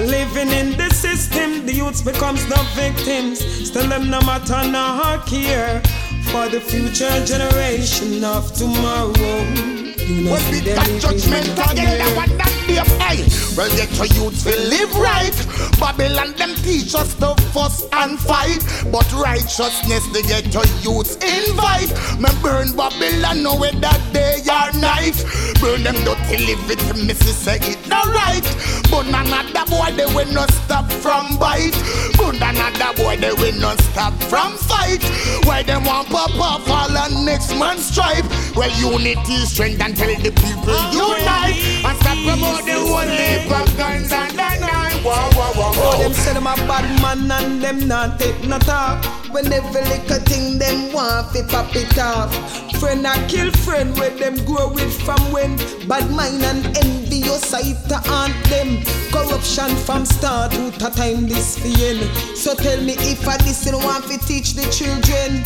Living 0.00 0.48
in 0.50 0.76
the 0.76 0.90
system, 0.90 1.64
the 1.66 1.72
youths 1.72 2.02
becomes 2.02 2.44
the 2.46 2.58
victims. 2.74 3.40
Still 3.68 3.88
them 3.88 4.10
no 4.10 4.20
matter 4.20 4.68
no 4.68 5.22
care 5.26 5.80
for 6.30 6.48
the 6.48 6.60
future 6.60 7.24
generation 7.24 8.24
of 8.24 8.52
tomorrow. 8.52 9.12
You 9.96 10.22
know, 10.22 10.32
Well, 10.32 10.40
see 10.40 10.52
we 10.52 10.60
them 10.60 10.76
got 10.76 10.86
living 10.86 11.00
judgment 11.00 11.48
again, 11.70 11.98
that 11.98 12.16
one 12.16 12.38
that 12.38 12.64
be 12.66 12.76
high. 12.76 13.35
Well, 13.56 13.70
get 13.70 13.96
your 13.96 14.04
youth 14.06 14.44
to 14.44 14.54
live 14.68 14.94
right. 14.96 15.32
Babylon 15.80 16.34
them 16.36 16.54
teach 16.56 16.94
us 16.94 17.14
to 17.14 17.34
fuss 17.52 17.88
and 17.92 18.20
fight, 18.20 18.60
but 18.92 19.10
righteousness 19.14 20.04
they 20.12 20.20
get 20.20 20.52
your 20.52 20.66
youth 20.84 21.16
invite. 21.24 21.88
Me 22.20 22.28
burn 22.42 22.76
Babylon 22.76 23.42
no 23.42 23.56
whether 23.56 23.96
day 24.12 24.44
or 24.44 24.68
night. 24.78 25.16
Burn 25.58 25.82
them 25.82 25.96
dirty 26.04 26.44
live 26.44 26.70
it, 26.70 26.84
missy 27.06 27.32
say 27.32 27.56
it 27.62 27.80
no 27.88 28.02
right. 28.12 28.44
But 28.90 29.06
another 29.08 29.64
boy 29.70 29.90
they 29.96 30.06
will 30.12 30.30
not 30.34 30.50
stop 30.50 30.92
from 30.92 31.38
bite. 31.38 31.72
But 32.18 32.36
another 32.36 32.92
boy 33.02 33.16
they 33.16 33.32
will 33.32 33.58
not 33.58 33.80
stop 33.80 34.12
from 34.24 34.52
fight. 34.68 35.02
Why 35.48 35.62
them 35.62 35.84
want 35.84 36.08
pop 36.10 36.34
off 36.38 36.68
all 36.68 36.94
and 36.94 37.24
next 37.24 37.56
man 37.56 37.78
stripe? 37.78 38.26
Well, 38.54 38.70
unity, 38.76 39.38
strength, 39.46 39.80
and 39.80 39.96
tell 39.96 40.14
the 40.20 40.30
people 40.30 40.76
unite 40.92 41.56
stop 42.06 42.18
promote 42.24 42.64
the 42.64 42.72
whole 42.72 43.10
heap 43.18 43.50
of 43.50 43.76
guns 43.76 44.12
and 44.12 44.30
the 44.32 44.50
knife. 44.60 45.04
Wow, 45.04 45.30
wow, 45.36 45.52
wow, 45.56 45.72
wow. 45.76 45.98
them 45.98 46.12
say 46.12 46.32
them 46.34 46.46
a 46.46 46.54
bad 46.68 46.86
man 47.02 47.30
and 47.30 47.62
them 47.62 47.88
not 47.88 48.18
take 48.18 48.46
no 48.46 48.58
talk. 48.58 49.04
When 49.32 49.52
every 49.52 49.82
little 49.82 50.20
thing 50.20 50.58
them 50.58 50.92
want 50.92 51.32
fi 51.32 51.42
pop 51.42 51.74
it 51.74 51.98
off. 51.98 52.30
Friend 52.80 53.06
I 53.06 53.26
kill 53.28 53.50
friend 53.64 53.96
where 53.98 54.10
them 54.10 54.36
grow 54.44 54.68
with 54.72 54.94
from 55.02 55.20
when 55.32 55.56
bad 55.88 56.10
mind 56.10 56.42
and 56.42 56.64
envy 56.78 57.16
your 57.28 57.38
sight 57.38 57.76
to 57.88 57.98
haunt 58.08 58.36
them. 58.50 58.82
Corruption 59.10 59.74
from 59.84 60.04
start 60.06 60.52
to 60.52 60.70
the 60.78 60.90
time 60.90 61.26
this 61.26 61.58
end. 61.82 62.02
So 62.36 62.54
tell 62.54 62.80
me 62.82 62.94
if 62.98 63.26
I 63.26 63.36
listen 63.38 63.74
want 63.74 64.04
fi 64.04 64.16
teach 64.18 64.54
the 64.54 64.66
children. 64.70 65.42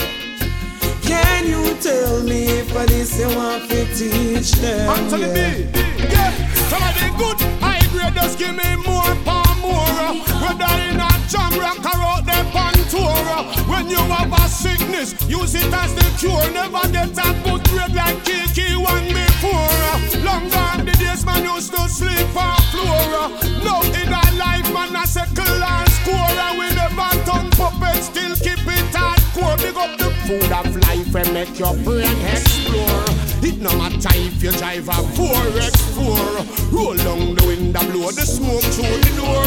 Can 1.03 1.47
you 1.47 1.75
tell 1.81 2.23
me 2.23 2.45
if 2.45 2.77
I 2.77 2.87
this 2.87 3.19
you 3.19 3.29
want 3.35 3.69
to 3.71 3.85
teach 3.95 4.53
them? 4.53 4.89
Anthony 4.89 5.81
yeah. 6.13 6.50
B. 6.71 6.77
Yeah, 6.77 6.93
somebody 6.93 7.11
good. 7.19 7.41
High 7.61 7.87
grade, 7.91 8.15
just 8.15 8.39
give 8.39 8.55
me 8.55 8.77
more, 8.87 9.15
palm 9.25 9.61
more. 9.61 10.15
Whether 10.43 10.71
in 10.87 11.01
a 11.01 11.11
jam 11.29 11.53
rock 11.59 11.85
or 11.85 12.01
out 12.01 12.25
there 12.27 12.47
on 12.55 12.75
tour. 12.89 13.27
When 13.69 13.91
you 13.91 13.99
have 13.99 14.33
a 14.33 14.49
sickness, 14.49 15.15
use 15.29 15.55
it 15.55 15.73
as 15.73 15.95
the 15.95 16.07
cure. 16.19 16.51
Never 16.53 16.87
get 16.93 17.19
a 17.19 17.35
good 17.45 17.63
grade 17.71 17.95
like 17.95 18.25
Kiki 18.25 18.77
one 18.77 19.09
before. 19.09 20.23
Long 20.25 20.49
gone 20.51 20.85
the 20.85 20.93
days 20.99 21.25
man 21.25 21.45
used 21.45 21.73
to 21.73 21.89
sleep 21.89 22.37
on 22.37 22.61
floor. 22.71 23.31
Now 23.65 23.83
in 23.83 24.13
our 24.13 24.33
life 24.39 24.73
man 24.73 24.97
a 24.97 25.07
circle 25.07 25.63
and 25.63 25.91
score. 25.91 26.19
We 26.59 26.67
never 26.75 27.11
turn 27.27 27.51
puppets, 27.51 28.07
still 28.07 28.35
keep 28.37 28.67
it 28.67 28.95
hardcore. 29.31 29.57
Big 29.59 29.77
up 29.77 29.99
the 29.99 30.11
food 30.27 30.53
of 30.53 30.77
life 30.77 31.15
and 31.15 31.35
make 31.35 31.59
your 31.59 31.75
brain 31.77 32.17
explore. 32.27 33.05
It 33.43 33.61
no 33.61 33.77
matter 33.77 34.11
if 34.13 34.43
you 34.43 34.51
drive 34.53 34.89
a 34.89 34.93
4x4 34.93 36.73
Roll 36.73 36.97
down 36.97 37.35
the 37.35 37.47
window, 37.47 37.81
blow 37.91 38.11
the 38.11 38.27
smoke 38.27 38.63
through 38.63 39.01
the 39.01 39.13
door. 39.17 39.45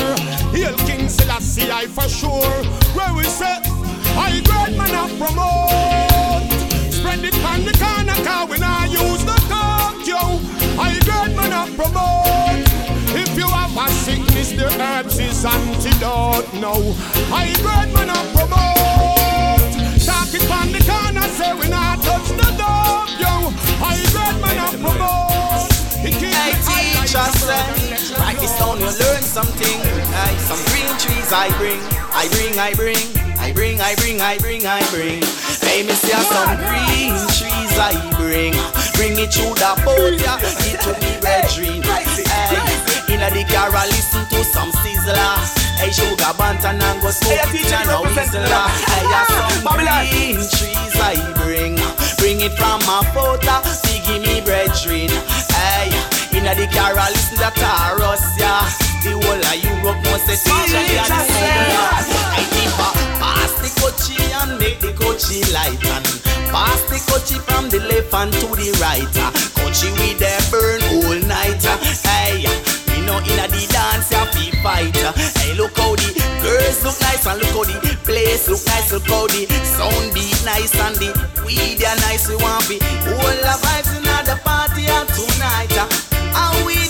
Hail 0.51 0.75
King 0.87 1.07
Selassie, 1.09 1.71
I 1.71 1.87
for 1.87 2.09
sure. 2.09 2.63
Where 2.95 3.13
we 3.13 3.23
say, 3.23 3.59
I 4.17 4.41
grade 4.43 4.77
man 4.77 4.95
a 4.95 5.07
promote. 5.17 6.51
Spread 6.91 7.23
it 7.23 7.35
on 7.45 7.65
the 7.65 7.73
corner 7.77 8.19
car 8.25 8.47
when 8.47 8.63
I 8.63 8.85
use 8.85 9.23
the 9.23 9.37
talk, 9.49 10.05
yo. 10.05 10.39
I 10.79 10.97
grade 11.05 11.35
man 11.35 11.53
a 11.53 11.65
promote. 11.75 12.67
If 13.15 13.37
you 13.37 13.47
have 13.47 13.77
a 13.77 13.89
sickness, 13.91 14.51
the 14.51 14.65
herbs 14.81 15.19
is 15.19 15.45
antidote, 15.45 16.51
no. 16.59 16.95
I 17.31 17.53
grade 17.61 17.93
man 17.93 18.09
a 18.09 18.19
promote 18.33 19.22
I 31.33 31.49
bring, 31.57 31.81
I 32.13 32.29
bring, 32.29 32.59
I 32.61 32.73
bring, 32.77 33.01
I 33.41 33.49
bring, 33.57 33.81
I 33.81 33.95
bring, 33.95 34.21
I 34.21 34.37
bring, 34.37 34.67
I 34.69 34.85
bring. 34.93 35.17
Hey, 35.65 35.81
me 35.81 35.97
see 35.97 36.13
some 36.29 36.53
green 36.61 37.17
trees 37.33 37.73
I 37.73 37.97
bring, 38.21 38.53
bring 38.93 39.17
it 39.17 39.33
through 39.33 39.57
the 39.57 39.73
boat, 39.81 40.13
yeah, 40.21 40.37
it 40.37 40.77
to 40.85 40.93
me 41.01 41.17
brethren. 41.25 41.81
Hey, 41.81 43.17
inna 43.17 43.33
the 43.33 43.49
car 43.49 43.73
I 43.73 43.89
listen 43.89 44.29
to 44.29 44.45
some 44.45 44.69
Sizzla. 44.85 45.41
Hey, 45.81 45.89
sugar 45.89 46.37
bantan 46.37 46.77
and 46.77 47.01
go 47.01 47.09
smoke 47.09 47.49
it 47.49 47.65
and 47.81 47.89
a 47.89 47.97
whistler. 48.13 48.45
Hey, 48.45 49.03
yeah, 49.09 49.25
some 49.25 49.73
green 49.73 50.37
trees 50.37 50.95
I 51.01 51.17
bring, 51.41 51.81
bring 52.21 52.45
it 52.45 52.53
from 52.53 52.77
my 52.85 53.01
photo, 53.09 53.57
see 53.65 54.05
give 54.05 54.21
me 54.21 54.37
brethren. 54.45 55.09
Hey, 55.49 55.89
inna 56.37 56.53
the 56.53 56.69
car 56.69 56.93
I 56.93 57.09
listen 57.09 57.41
to 57.41 57.49
Taurus, 57.57 58.21
yeah. 58.37 58.82
The 59.03 59.11
whole 59.11 59.35
of 59.35 59.59
Europe 59.59 59.99
knows 60.07 60.23
say 60.23 60.39
teacher 60.39 60.79
they 60.79 60.95
the 60.95 61.19
same. 61.27 61.75
I 61.75 62.95
pass 63.19 63.51
the 63.59 63.67
coachy 63.83 64.15
and 64.31 64.55
make 64.55 64.79
the 64.79 64.95
coachy 64.95 65.43
light 65.51 65.75
and 65.91 66.07
pass 66.47 66.79
the 66.87 67.03
coachy 67.11 67.35
from 67.43 67.67
the 67.67 67.83
left 67.83 68.15
and 68.15 68.31
to 68.31 68.47
the 68.55 68.71
right. 68.79 69.03
Coachy 69.59 69.91
we 69.99 70.15
there 70.15 70.39
burn 70.47 70.79
all 70.95 71.19
night. 71.27 71.59
Hey, 72.07 72.47
we 72.95 73.03
know 73.03 73.19
inna 73.27 73.51
the 73.51 73.67
dance 73.75 74.07
ya 74.07 74.23
fi 74.31 74.55
fight. 74.63 74.95
Hey, 75.35 75.51
look 75.59 75.75
how 75.75 75.99
the 75.99 76.07
girls 76.39 76.79
look 76.87 76.95
nice 77.03 77.27
and 77.27 77.43
look 77.43 77.51
how 77.51 77.67
the 77.67 77.75
place 78.07 78.47
look 78.47 78.63
nice. 78.71 78.87
Look 78.95 79.03
how 79.11 79.27
the 79.27 79.43
sound 79.67 80.15
beat 80.15 80.39
nice 80.47 80.79
and 80.79 80.95
the 80.95 81.11
weed 81.43 81.75
ya 81.75 81.91
nice. 82.07 82.31
We 82.31 82.39
want 82.39 82.63
be 82.71 82.79
all 83.11 83.35
the 83.35 83.53
vibes 83.67 83.91
inna 83.99 84.23
the 84.23 84.39
party 84.47 84.87
and 84.87 85.11
tonight. 85.11 85.75
And 85.75 86.65
we. 86.65 86.82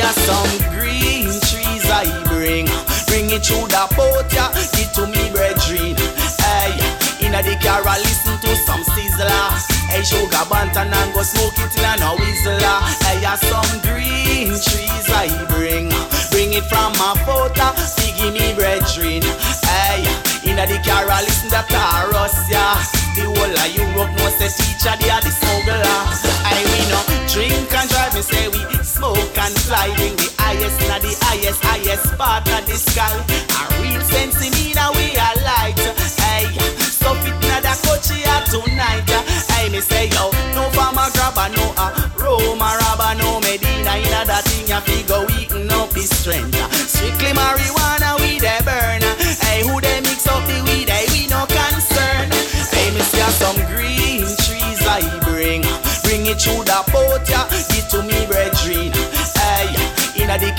I 0.00 0.08
have 0.08 0.16
some 0.24 0.72
green 0.72 1.28
trees 1.52 1.84
I 1.92 2.08
bring. 2.24 2.64
Bring 3.04 3.28
it 3.36 3.44
through 3.44 3.68
the 3.68 3.84
boat, 3.92 4.32
yeah. 4.32 4.48
Give 4.72 4.88
to 4.96 5.04
me, 5.04 5.28
brethren. 5.28 5.92
Hey, 6.40 6.72
inna 7.20 7.44
the 7.44 7.52
car 7.60 7.84
I 7.84 8.00
listen 8.00 8.40
to 8.40 8.56
some 8.64 8.80
Sizzla. 8.80 9.60
Hey, 9.92 10.00
sugar 10.00 10.48
bantan 10.48 10.88
and 10.88 11.12
go 11.12 11.20
smoke 11.20 11.52
it 11.60 11.76
in 11.76 12.00
a 12.00 12.16
whistler. 12.16 12.80
I 13.04 13.20
have 13.28 13.44
some 13.44 13.68
green 13.84 14.56
trees 14.56 15.06
I 15.12 15.28
bring. 15.52 15.92
Bring 16.32 16.56
it 16.56 16.64
from 16.72 16.96
my 16.96 17.12
photo, 17.28 17.76
see 17.76 18.16
give 18.16 18.32
me, 18.32 18.56
brethren. 18.56 19.20
Hey, 19.68 20.00
inna 20.48 20.64
the 20.64 20.80
car 20.80 21.04
I 21.12 21.20
listen 21.28 21.52
to 21.52 21.60
Taurus, 21.68 22.48
yeah. 22.48 22.80
The 23.20 23.28
whole 23.28 23.52
of 23.52 23.68
Europe 23.76 24.16
knows 24.16 24.32
the 24.40 24.48
teacher, 24.48 24.96
they 24.96 25.12
are 25.12 25.20
the 25.20 25.28
smuggler. 25.28 26.00
I 26.48 26.56
we 26.64 26.88
know 26.88 27.04
drink 27.28 27.68
and 27.68 27.90
drive, 27.90 28.14
me 28.14 28.22
say 28.22 28.48
we 28.48 28.64
smoke 29.00 29.38
and 29.40 29.56
fly. 29.64 29.88
Bring 29.96 30.14
the 30.20 30.28
highest, 30.36 30.78
na 30.84 30.98
the 31.00 31.12
highest, 31.24 31.64
highest 31.64 32.06
part 32.20 32.44
of 32.52 32.62
the 32.68 32.76
sky. 32.76 33.08
A 33.56 33.60
real 33.80 34.02
sense 34.12 34.36
in 34.44 34.52
me 34.52 34.74
now 34.76 34.92
we 34.92 35.16
are 35.16 35.36
light. 35.40 35.80
Hey, 36.20 36.44
stuff 36.76 37.16
it 37.24 37.36
na 37.48 37.64
the 37.64 37.72
coach 37.88 38.12
here 38.12 38.42
tonight. 38.52 39.08
Hey, 39.56 39.72
me 39.72 39.80
say 39.80 40.08
yo, 40.12 40.28
no 40.52 40.68
farmer 40.76 41.08
grabber, 41.16 41.48
no 41.56 41.64
a 41.80 41.86
Roma 42.20 42.76
rabber, 42.84 43.16
no 43.16 43.40
Medina. 43.40 43.96
Inna 43.96 44.22
that 44.28 44.44
thing 44.44 44.68
ya 44.68 44.80
figure 44.84 45.24
weaken 45.32 45.70
up 45.72 45.90
the 45.96 46.04
strength. 46.04 46.60
Strictly 46.92 47.32
marijuana 47.32 48.20
we 48.20 48.38
dey 48.38 48.60
burn. 48.68 49.00
Hey, 49.40 49.64
who 49.64 49.80
they 49.80 50.00
mix 50.04 50.28
up 50.28 50.44
the 50.44 50.60
weed? 50.68 50.92
Hey, 50.92 51.08
we 51.08 51.24
no 51.32 51.48
concern. 51.48 52.28
Hey, 52.68 52.92
me 52.92 53.00
see 53.00 53.24
some 53.40 53.56
green 53.72 54.28
trees 54.44 54.80
I 54.84 55.00
bring. 55.24 55.64
Bring 56.04 56.26
it 56.26 56.42
through 56.42 56.64
the 56.68 56.80
boat, 56.92 57.24
yeah. 57.30 57.48
Give 57.70 57.88
to 57.96 58.02
me, 58.02 58.26
brethren. 58.26 58.49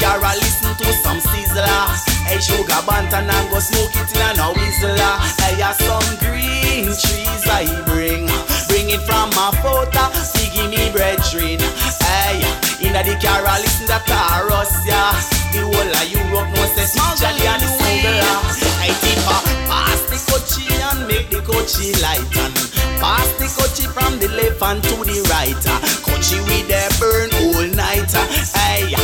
Car 0.02 0.18
listen 0.18 0.74
to 0.82 0.92
some 1.06 1.22
Sizzla. 1.22 1.94
Hey, 2.26 2.40
sugar 2.42 2.82
bantan 2.90 3.30
and 3.30 3.50
go 3.52 3.60
smoke 3.60 3.94
it 3.94 4.10
in 4.18 4.40
a 4.42 4.48
whistler. 4.58 5.14
Hey, 5.38 5.62
some 5.78 6.18
green 6.18 6.90
trees 6.90 7.46
I 7.46 7.70
bring. 7.86 8.26
Bring 8.66 8.90
it 8.90 9.06
from 9.06 9.30
my 9.38 9.54
photo, 9.62 10.10
see 10.18 10.50
give 10.50 10.74
me, 10.74 10.90
brethren. 10.90 11.62
Hey, 12.02 12.42
inna 12.82 13.06
the 13.06 13.14
car 13.22 13.46
I 13.46 13.62
listen 13.62 13.86
to 13.94 14.02
Taurus, 14.10 14.74
yeah. 14.90 15.14
The 15.54 15.62
whole 15.70 15.94
of 15.94 16.06
Europe 16.10 16.50
knows 16.56 16.74
teacher 16.74 17.32
they 17.38 17.46
are 17.46 17.62
the 17.62 17.70
smuggler. 17.70 18.42
Hey, 18.82 18.98
tipper, 19.06 19.40
pass 19.70 20.02
the 20.10 20.18
coachy 20.26 20.66
and 20.82 21.06
make 21.06 21.30
the 21.30 21.46
coachy 21.46 21.94
light 22.02 22.26
and 22.42 22.58
pass 22.98 23.30
the 23.38 23.46
coachy 23.54 23.86
from 23.86 24.18
the 24.18 24.30
left 24.34 24.62
and 24.66 24.82
to 24.82 24.96
the 25.06 25.22
right. 25.30 25.62
Coachy 26.02 26.42
we 26.50 26.66
there 26.66 26.90
burn 26.98 27.30
all 27.38 27.70
night. 27.78 28.10
Hey, 28.58 28.96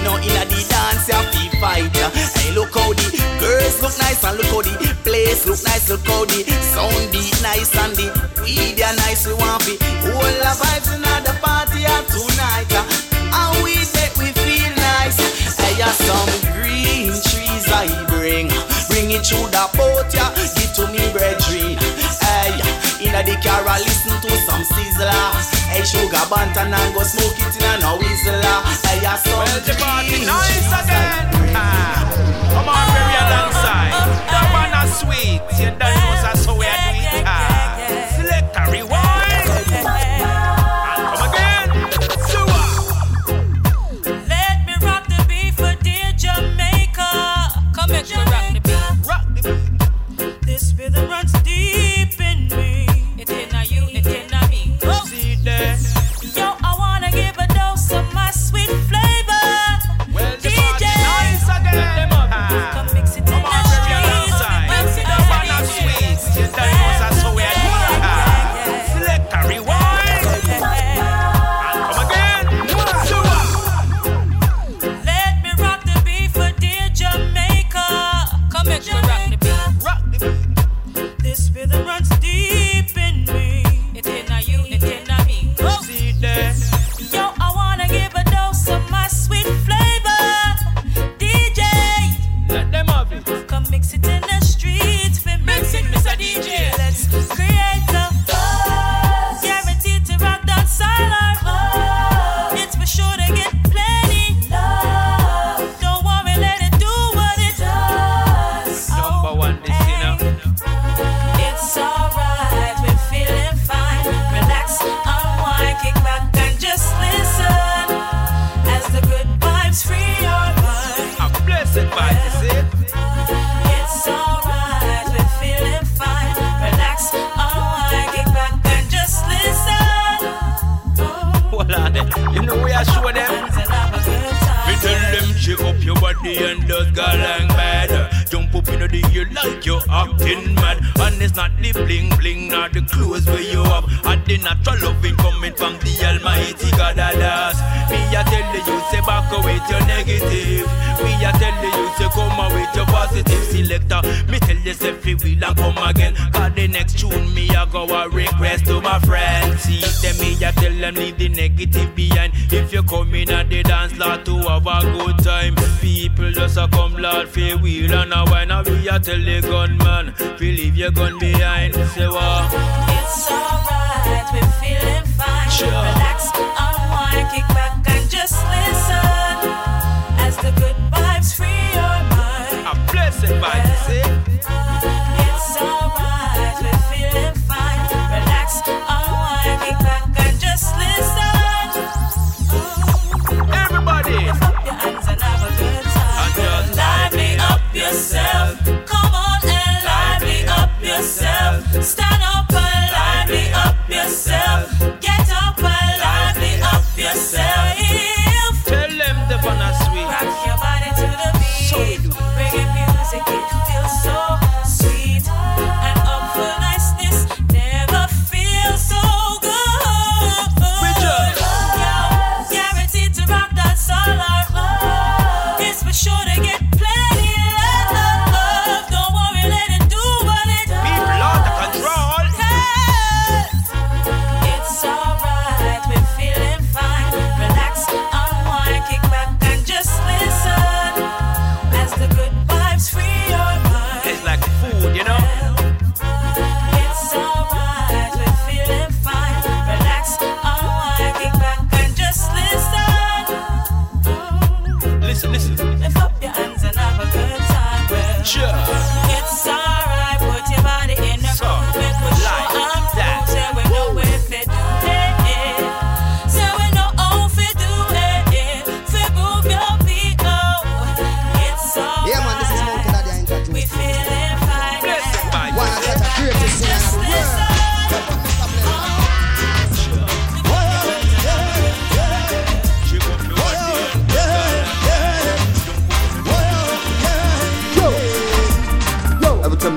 we 0.00 0.04
know 0.04 0.16
inna 0.16 0.44
the 0.48 0.60
dance 0.68 1.08
ya 1.08 1.20
fi 1.30 1.48
fight. 1.60 1.96
Hey, 2.36 2.52
look 2.54 2.72
how 2.74 2.92
the 2.92 3.06
girls 3.38 3.82
look 3.82 3.96
nice 3.98 4.24
and 4.24 4.36
look 4.38 4.46
how 4.46 4.62
the 4.62 4.96
place 5.04 5.46
look 5.46 5.60
nice. 5.64 5.88
Look 5.88 6.06
how 6.06 6.24
the 6.24 6.40
sound 6.72 7.12
beat 7.12 7.36
nice 7.42 7.74
and 7.76 7.94
the 7.96 8.08
weed 8.42 8.78
ya 8.78 8.92
nice. 9.04 9.26
We 9.26 9.34
want 9.34 9.62
fi 9.62 9.76
all 10.08 10.32
the 10.40 10.50
vibes 10.56 10.88
inna 10.96 11.20
the 11.24 11.32
party 11.44 11.84
ya 11.84 12.00
tonight. 12.08 12.72
And 12.72 13.64
we 13.64 13.76
take 13.92 14.16
we 14.16 14.32
feel 14.32 14.72
nice. 14.76 15.20
Hey, 15.60 15.76
some 16.08 16.32
green 16.56 17.12
trees 17.12 17.66
I 17.68 17.86
bring. 18.08 18.48
Bring 18.88 19.12
it 19.12 19.26
through 19.26 19.52
the 19.52 19.64
boat, 19.76 20.08
yeah. 20.14 20.32
Give 20.56 20.72
to 20.80 20.84
me, 20.88 21.04
brethren. 21.12 21.76
Hey, 22.24 22.56
inna 23.04 23.20
the 23.22 23.36
car 23.44 23.64
listen 23.78 24.16
to 24.20 24.30
some 24.48 24.64
Sizzla. 24.64 25.59
Hey, 25.80 25.86
sugar 25.86 26.26
bantan 26.28 26.76
and 26.76 26.92
go 26.94 27.00
smoke 27.02 27.40
it 27.40 27.56
in 27.56 27.80
a 27.82 27.96
whistler. 27.96 28.60
Hey, 28.84 29.00
ya 29.00 29.16
some 29.16 29.32
Well, 29.40 29.60
the 29.64 29.72
party 29.80 30.26
nice 30.28 30.68
again. 30.68 31.56
Ah, 31.56 32.04
Come 32.52 32.68
on, 32.68 32.84
baby, 32.92 33.16
alongside. 33.16 33.96
The 34.28 34.40
one 34.60 34.76
is 34.84 34.92
sweet. 35.00 35.40
You 35.56 35.72
don't 35.72 35.96
know 35.96 36.20
that's 36.20 36.44
how 36.44 36.54
we 36.54 36.66
are 36.66 36.89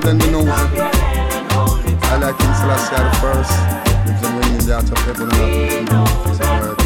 then 0.04 0.20
you 0.20 0.30
know. 0.30 0.44
I 2.04 2.16
like 2.20 2.36
King 2.38 2.54
Selassie 2.60 2.94
the 2.94 3.10
first. 3.24 3.56
In 4.04 4.60
the 4.66 4.74
heart 4.74 4.90
of 4.92 4.98
heaven 5.04 5.28
and 5.32 5.40
earth, 5.40 5.72
you 5.72 5.84
know, 5.88 6.04
it's 6.28 6.40
a 6.40 6.48
word. 6.60 6.76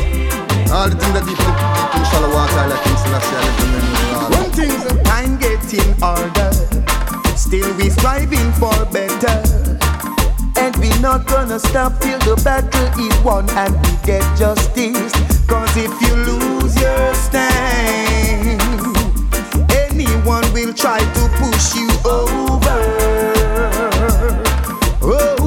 All 0.70 0.88
the 0.88 0.94
things 0.94 1.14
that 1.14 1.24
deep, 1.26 1.38
deep 1.38 1.59
in 1.98 2.02
shallow 2.11 2.31
water, 2.31 2.54
I 2.54 2.66
like 2.70 2.85
I 2.87 2.94
in 3.64 4.70
the 4.87 4.92
One 4.94 5.02
time 5.02 5.38
getting 5.38 5.92
harder. 5.98 6.52
Still 7.37 7.74
we 7.76 7.90
striving 7.90 8.52
for 8.52 8.74
better. 8.92 9.42
And 10.57 10.76
we 10.76 10.90
not 11.00 11.26
gonna 11.26 11.59
stop 11.59 12.00
till 12.00 12.18
the 12.20 12.40
battle 12.44 12.88
is 13.00 13.16
won 13.24 13.48
and 13.50 13.74
we 13.74 13.96
get 14.04 14.22
justice. 14.37 15.12
Cause 15.46 15.76
if 15.76 15.90
you 16.02 16.14
lose 16.28 16.74
your 16.81 17.14
stand, 17.14 18.61
Anyone 20.00 20.44
will 20.52 20.72
try 20.72 21.00
to 21.00 21.28
push 21.40 21.74
you 21.74 21.88
over. 22.04 22.78
Oh. 25.02 25.38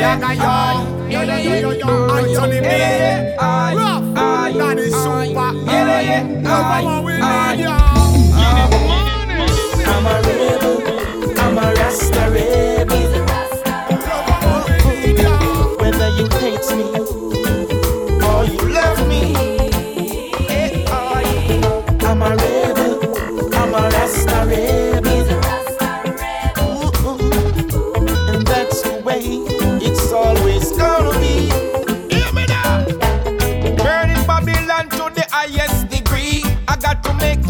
Yaga 0.00 0.32
yo, 0.32 0.48
yo 1.10 1.20
yo 1.22 1.36
yo 1.36 1.54
yo 1.60 1.70
yo, 1.72 1.88
Anthony 2.16 2.60
B. 2.60 3.36
Rough, 3.76 4.14
Daddy 4.56 4.88
Super. 4.88 5.52
Come 6.42 6.86
on, 6.86 7.04
we 7.04 7.12
need 7.12 7.60
ya. 7.60 7.76
I'm 9.84 10.06
a 10.06 10.14
rebel, 10.24 11.38
I'm 11.38 11.58
a 11.58 11.74
Rasta 11.74 12.30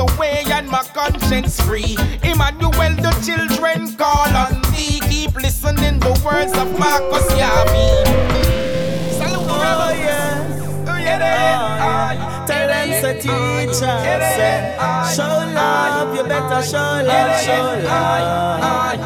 the 0.00 0.16
way 0.18 0.42
and 0.46 0.66
my 0.66 0.82
conscience 0.94 1.60
free. 1.60 1.94
Emmanuel, 2.22 2.94
the 3.04 3.12
children 3.26 3.80
call 3.96 4.32
on 4.34 4.62
thee. 4.72 4.98
Keep 5.10 5.34
listening 5.34 6.00
the 6.00 6.12
words 6.24 6.52
of 6.56 6.68
Marcus. 6.78 7.26
Salute 9.18 9.44
the 9.44 9.56
rebel. 9.60 9.84
Oh, 9.84 9.92
yeah, 9.92 10.88
oh, 10.88 10.96
yeah. 10.96 12.46
Tell 12.46 12.66
them 12.68 12.88
to 13.02 13.10
teach 13.20 13.82
us, 13.82 14.24
say, 14.36 14.76
show 15.14 15.36
love, 15.52 16.16
you 16.16 16.24
better 16.24 16.62
show 16.64 17.02
love, 17.04 17.32
show 17.44 17.66
love. 17.84 19.00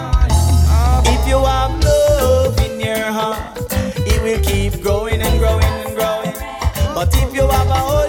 If 1.07 1.27
you 1.27 1.39
have 1.39 1.75
love 1.83 2.59
in 2.61 2.79
your 2.79 3.11
heart, 3.19 3.67
it 4.07 4.23
will 4.23 4.41
keep 4.45 4.81
growing 4.81 5.21
and 5.21 5.39
growing 5.41 5.65
and 5.65 5.97
growing. 5.97 6.35
But 6.95 7.13
if 7.17 7.35
you 7.35 7.49
have 7.49 7.67
a 7.67 8.04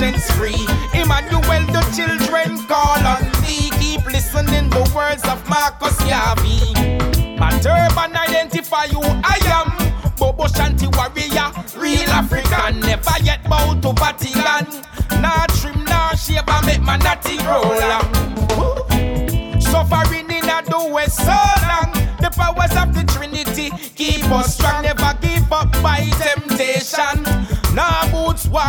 conscience 0.00 0.30
free. 0.32 0.66
Emmanuel, 0.98 1.66
the 1.72 1.82
children 1.94 2.56
call 2.66 3.06
on 3.06 3.22
thee. 3.42 3.70
Keep 3.78 4.06
listening 4.06 4.70
the 4.70 4.90
words 4.94 5.22
of 5.24 5.46
Marcus 5.48 5.98
Garvey. 6.04 6.72
My 7.38 7.50
turban 7.60 8.16
identify 8.16 8.86
who 8.88 9.02
I 9.02 9.38
am. 9.52 9.68
Bobo 10.16 10.44
Shanti 10.44 10.88
warrior, 10.96 11.52
real 11.78 12.08
African. 12.10 12.80
Never 12.80 13.22
yet 13.22 13.44
bow 13.44 13.74
to 13.80 13.92
Vatican. 13.92 14.82
Nah 15.20 15.46
trim, 15.58 15.84
nah 15.84 16.14
shape, 16.14 16.44
I 16.46 16.64
make 16.64 16.80
my 16.80 16.96
natty 16.96 17.36
roll 17.38 17.82
on. 17.96 19.60
Suffering 19.60 20.30
in 20.30 20.46
the 20.46 20.90
west 20.92 21.18
so 21.18 21.40
long. 21.68 21.92
The 22.20 22.30
powers 22.32 22.74
of 22.76 22.94
the 22.94 23.04
Trinity 23.12 23.70
keep 23.96 24.24
us 24.30 24.54
strong. 24.56 24.82
Never 24.82 25.14
give 25.20 25.52
up 25.52 25.70
by 25.82 26.08
temptation. 26.18 27.24
No 27.74 27.86
boots, 28.10 28.48
war, 28.48 28.62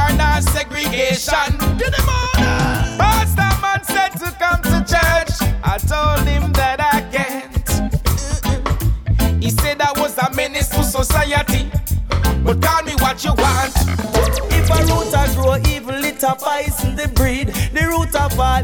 To 0.91 0.97
the 0.97 2.03
morning. 2.03 2.97
Pastor 2.99 3.61
man 3.61 3.81
said 3.85 4.09
to 4.19 4.29
come 4.37 4.61
to 4.61 4.83
church. 4.83 5.31
I 5.63 5.77
told 5.77 6.27
him 6.27 6.51
that 6.51 6.81
I 6.81 7.01
can't. 7.15 7.69
He 9.41 9.51
said 9.51 9.79
I 9.79 9.93
was 9.97 10.17
a 10.17 10.29
menace 10.35 10.67
to 10.67 10.83
society. 10.83 11.71
But 12.43 12.61
call 12.61 12.83
me 12.83 12.91
what 12.95 13.23
you 13.23 13.33
want. 13.35 13.73
If 14.51 14.69
a 14.69 14.83
root 14.91 15.13
a 15.15 15.33
grow 15.33 15.55
evil, 15.71 16.03
it 16.03 16.19
poison 16.19 16.97
the 16.97 17.07
breed. 17.15 17.47
The 17.71 17.87
root 17.87 18.13
of 18.13 18.37
all 18.37 18.61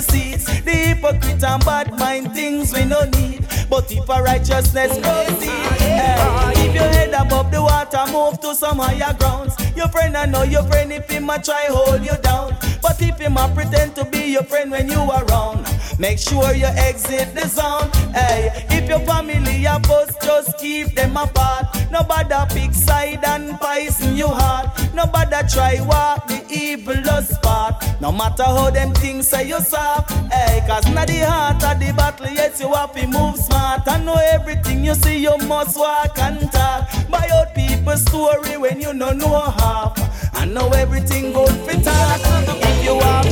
seeds. 0.00 0.44
The 0.62 0.70
hypocrite 0.70 1.42
and 1.42 1.64
bad 1.64 1.98
mind 1.98 2.32
things 2.32 2.72
we 2.72 2.84
no 2.84 3.04
need. 3.04 3.46
But 3.68 3.90
if 3.92 4.08
a 4.08 4.22
righteousness 4.22 4.98
proceed, 4.98 5.82
eh, 5.82 6.52
keep 6.54 6.74
your 6.74 6.84
head 6.84 7.14
above 7.14 7.50
the 7.50 7.62
water, 7.62 8.04
move 8.12 8.40
to 8.40 8.54
some 8.54 8.78
higher 8.78 9.14
grounds. 9.14 9.54
Your 9.76 9.88
friend 9.88 10.16
I 10.16 10.26
know 10.26 10.42
your 10.42 10.64
friend 10.64 10.92
if 10.92 11.08
him 11.08 11.30
a 11.30 11.40
try 11.40 11.66
hold 11.68 12.04
you 12.04 12.16
down. 12.22 12.56
If 13.02 13.18
him 13.18 13.36
a 13.36 13.50
pretend 13.54 13.94
to 13.96 14.04
be 14.04 14.32
your 14.32 14.42
friend 14.42 14.70
when 14.70 14.88
you 14.88 15.00
are 15.00 15.24
around, 15.24 15.66
make 15.98 16.18
sure 16.18 16.52
you 16.54 16.66
exit 16.66 17.34
the 17.34 17.46
zone. 17.48 17.90
Hey, 18.12 18.50
if 18.70 18.88
your 18.88 19.00
family 19.00 19.64
a 19.64 19.80
fuss, 19.80 20.14
just 20.22 20.58
keep 20.58 20.94
them 20.94 21.16
apart. 21.16 21.66
Nobody 21.90 22.34
pick 22.54 22.74
side 22.74 23.24
and 23.24 23.58
poison 23.58 24.16
your 24.16 24.34
heart. 24.34 24.68
Nobody 24.94 25.48
try 25.48 25.80
walk 25.80 26.26
the 26.28 26.44
evil 26.50 26.94
part. 27.42 27.82
No 28.00 28.12
matter 28.12 28.44
how 28.44 28.70
them 28.70 28.92
things 28.94 29.28
say 29.28 29.48
you 29.48 29.60
soft. 29.60 30.10
Hey, 30.32 30.62
cause 30.66 30.86
not 30.94 31.08
the 31.08 31.18
heart 31.20 31.62
of 31.64 31.80
the 31.80 31.92
battle, 31.92 32.28
yes, 32.28 32.60
you 32.60 32.72
have 32.72 32.92
to 32.92 33.06
move 33.06 33.36
smart. 33.36 33.82
I 33.86 34.02
know 34.02 34.20
everything 34.32 34.84
you 34.84 34.94
see, 34.94 35.18
you 35.18 35.36
must 35.48 35.78
walk 35.78 36.18
and 36.18 36.40
talk. 36.52 36.88
Buy 37.10 37.28
out 37.32 37.54
people's 37.54 38.02
story 38.02 38.56
when 38.56 38.80
you 38.80 38.92
no 38.92 39.12
know 39.12 39.40
half. 39.40 39.94
I 40.34 40.44
know 40.46 40.68
everything 40.70 41.32
good 41.32 41.54
for 41.66 41.82
talk. 41.82 42.69
If 42.80 42.86
you 42.86 42.94
love, 42.98 43.26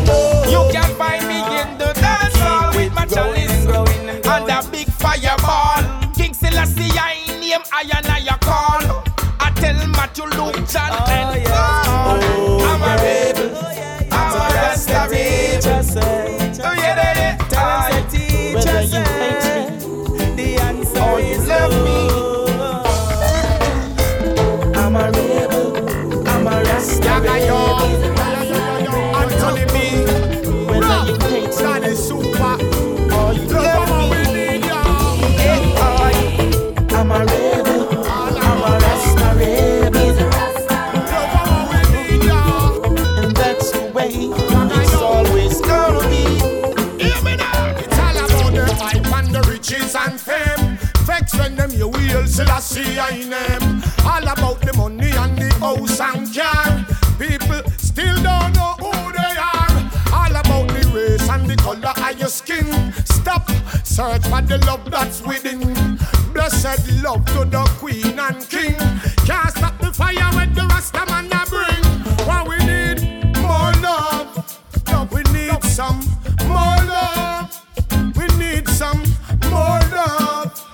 You 0.51 0.73
can 0.73 0.95
find 0.97 1.27
me 1.27 1.39
in 1.41 1.79
the 1.79 1.93
dance 1.95 2.37
hall 2.37 2.71
with 2.77 2.93
my 2.93 3.07
chalice 3.07 3.67
and 4.27 4.51
a 4.51 4.71
big 4.71 4.89
fireball. 4.89 6.13
King 6.15 6.35
Selassie, 6.35 6.91
I 6.99 7.17
name 7.41 7.63
I 7.73 7.83
and 7.97 8.07
I 8.07 8.37
call. 8.43 9.03
I 9.41 9.51
tell 9.57 9.87
Matthew, 9.89 10.25
Luke, 10.25 10.69
John, 10.69 10.91
Oh, 10.93 11.05
and 11.09 11.43
yeah. 11.43 11.88
love 67.03 67.25
to 67.27 67.45
the 67.45 67.65
queen 67.79 68.19
and 68.19 68.49
king. 68.49 68.77
Can't 69.27 69.51
stop 69.51 69.79
the 69.81 69.93
fire 69.93 70.31
when 70.35 70.53
the 70.55 70.63
Rasta 70.63 71.05
man 71.07 71.27
a 71.33 71.45
bring. 71.47 71.85
What 72.27 72.49
we 72.49 72.59
need? 72.65 73.37
More 73.43 73.73
love. 73.83 74.61
Love 74.89 75.13
we 75.13 75.23
need 75.33 75.63
some 75.65 76.01
more 76.47 76.79
love. 76.87 77.61
We 78.17 78.27
need 78.39 78.69
some 78.69 79.03
more 79.51 79.81
love. 79.93 80.65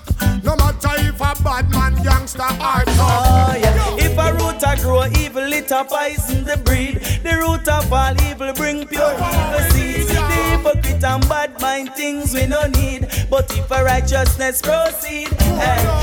No 0.43 0.57
matter 0.57 0.95
if 0.99 1.21
a 1.21 1.43
bad 1.43 1.71
man, 1.71 1.95
gangster 2.03 2.43
or 2.43 2.85
tough. 2.85 2.99
Ah, 2.99 3.97
if 3.99 4.19
a 4.19 4.33
root 4.35 4.63
a 4.63 4.81
grow 4.81 5.07
evil, 5.23 5.53
it 5.53 5.71
a 5.71 5.85
poison 5.85 6.45
the 6.45 6.57
breed. 6.59 7.01
The 7.23 7.37
root 7.39 7.67
of 7.69 7.93
all 7.93 8.15
evil 8.23 8.53
bring 8.53 8.87
pure 8.87 9.03
oh, 9.03 9.57
evil 9.57 9.71
seeds. 9.73 10.09
The 10.09 10.21
hypocrite 10.21 11.05
and 11.05 11.29
bad 11.29 11.61
mind 11.61 11.95
things 11.95 12.35
we 12.35 12.47
no 12.47 12.67
need. 12.67 13.09
But 13.31 13.51
if 13.57 13.71
a 13.71 13.85
righteousness 13.85 14.61
proceed, 14.63 15.29
hey 15.33 15.94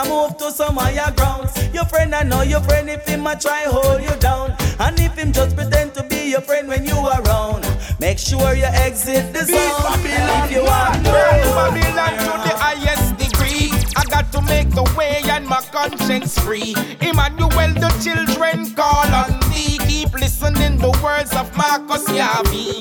better 0.00 0.10
move 0.10 0.36
to 0.38 0.50
some 0.50 0.76
higher 0.76 1.12
grounds. 1.12 1.52
Your 1.72 1.84
friend, 1.84 2.14
I 2.14 2.22
know 2.22 2.42
your 2.42 2.60
friend, 2.60 2.88
if 2.88 3.06
him 3.06 3.26
a 3.26 3.38
try 3.38 3.64
hold 3.64 4.02
you 4.02 4.14
down. 4.20 4.54
And 4.78 4.98
if 4.98 5.16
him 5.16 5.32
just 5.32 5.56
pretend 5.56 5.94
to 5.94 6.02
be 6.04 6.30
your 6.30 6.40
friend 6.40 6.68
when 6.68 6.84
you 6.84 6.94
are 6.94 7.22
around, 7.22 7.66
make 7.98 8.18
sure 8.18 8.54
you 8.54 8.64
exit 8.64 9.32
the 9.32 9.44
zone. 9.44 9.56
Babylon, 9.56 10.44
if 10.44 10.52
you 10.52 10.64
want 10.64 11.04
to. 11.04 11.12
Babylon 11.12 12.12
to 12.18 12.48
the 12.48 12.56
highest 12.56 13.16
degree. 13.18 13.70
I 13.96 14.04
got 14.04 14.32
to 14.32 14.42
make 14.42 14.70
the 14.70 14.84
way 14.96 15.20
and 15.24 15.46
my 15.46 15.60
conscience 15.72 16.38
free. 16.38 16.74
Emmanuel, 17.00 17.74
the 17.74 17.90
children 18.02 18.74
call 18.74 19.06
on 19.14 19.38
me. 19.50 19.78
Keep 19.86 20.14
listening 20.14 20.78
the 20.78 20.90
words 21.02 21.34
of 21.34 21.54
Marcus 21.56 22.06
Garvey. 22.06 22.80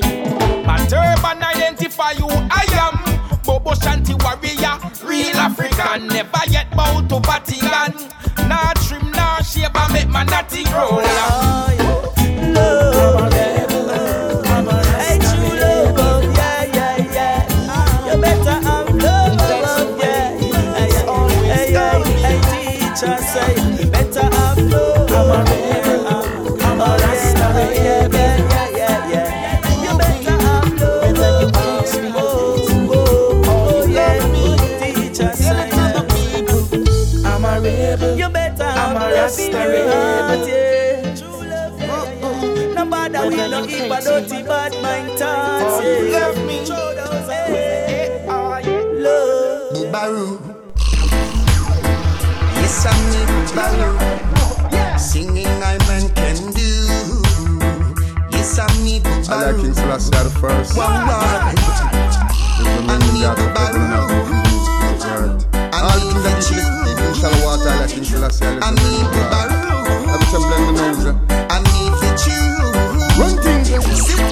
My 0.66 0.78
turban 0.88 1.44
identify 1.44 2.14
who 2.14 2.30
I 2.30 2.66
am. 2.74 3.40
Bobo 3.44 3.72
Shanti 3.72 4.14
warrior 4.22 4.89
real 5.20 5.38
African. 5.38 6.08
Never 6.08 6.44
yet 6.50 6.70
bow 6.72 7.02
to 7.02 7.20
Vatican. 7.20 8.10
Not 8.48 8.76
trim, 8.82 9.12
not 9.12 9.46
shape, 9.46 9.72
I 9.76 9.92
make 9.94 10.08
my 10.08 10.24
natty 10.24 10.64
roll. 10.72 11.79
prosperity. 39.30 41.14
No 42.74 42.86
dirty, 44.02 44.42
bad 44.44 44.74
mind 44.82 45.20
thoughts. 45.20 45.86
Love 46.14 46.38
me. 46.48 46.58
Yes, 52.56 52.86
I'm 52.86 53.02
Bubaru. 53.46 53.94
Singing 54.98 55.64
I 55.64 55.78
man 55.88 56.10
can 56.16 56.38
do. 56.52 56.70
Yes, 58.32 58.58
I'm 58.58 58.84
Bubaru. 58.84 59.30
I 59.30 59.52
like 59.52 59.62
King 59.62 59.74
first. 60.40 60.76
One 60.76 60.88
I. 60.88 61.54
I 65.72 65.96
need 66.00 66.18
the 66.24 66.32
truth. 66.48 66.99
I 67.62 68.72
need 68.72 69.06
the. 69.14 69.24
I 71.50 71.60
need 71.60 71.94
the. 72.00 72.10
One 73.20 73.36
thing. 73.44 74.29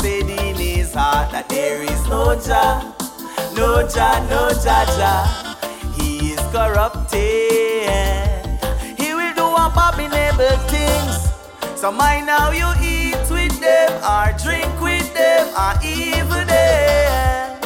Said 0.00 0.28
in 0.28 0.56
his 0.56 0.94
heart 0.94 1.30
that 1.30 1.48
there 1.48 1.82
is 1.82 2.06
no 2.08 2.34
Jah, 2.34 2.82
no 3.54 3.86
Jah, 3.86 4.18
no 4.28 4.50
Jah 4.50 4.84
Jah. 4.98 5.24
He 5.96 6.32
is 6.32 6.40
corrupted. 6.50 7.20
He 8.98 9.14
will 9.14 9.34
do 9.34 9.46
abominable 9.46 10.58
things. 10.66 11.30
So 11.78 11.92
mind 11.92 12.28
how 12.28 12.50
you 12.50 12.66
eat 12.82 13.30
with 13.30 13.60
them, 13.60 13.90
or 14.02 14.32
drink 14.42 14.72
with 14.80 15.06
them, 15.14 15.46
or 15.54 15.74
even 15.84 16.46
them. 16.46 17.60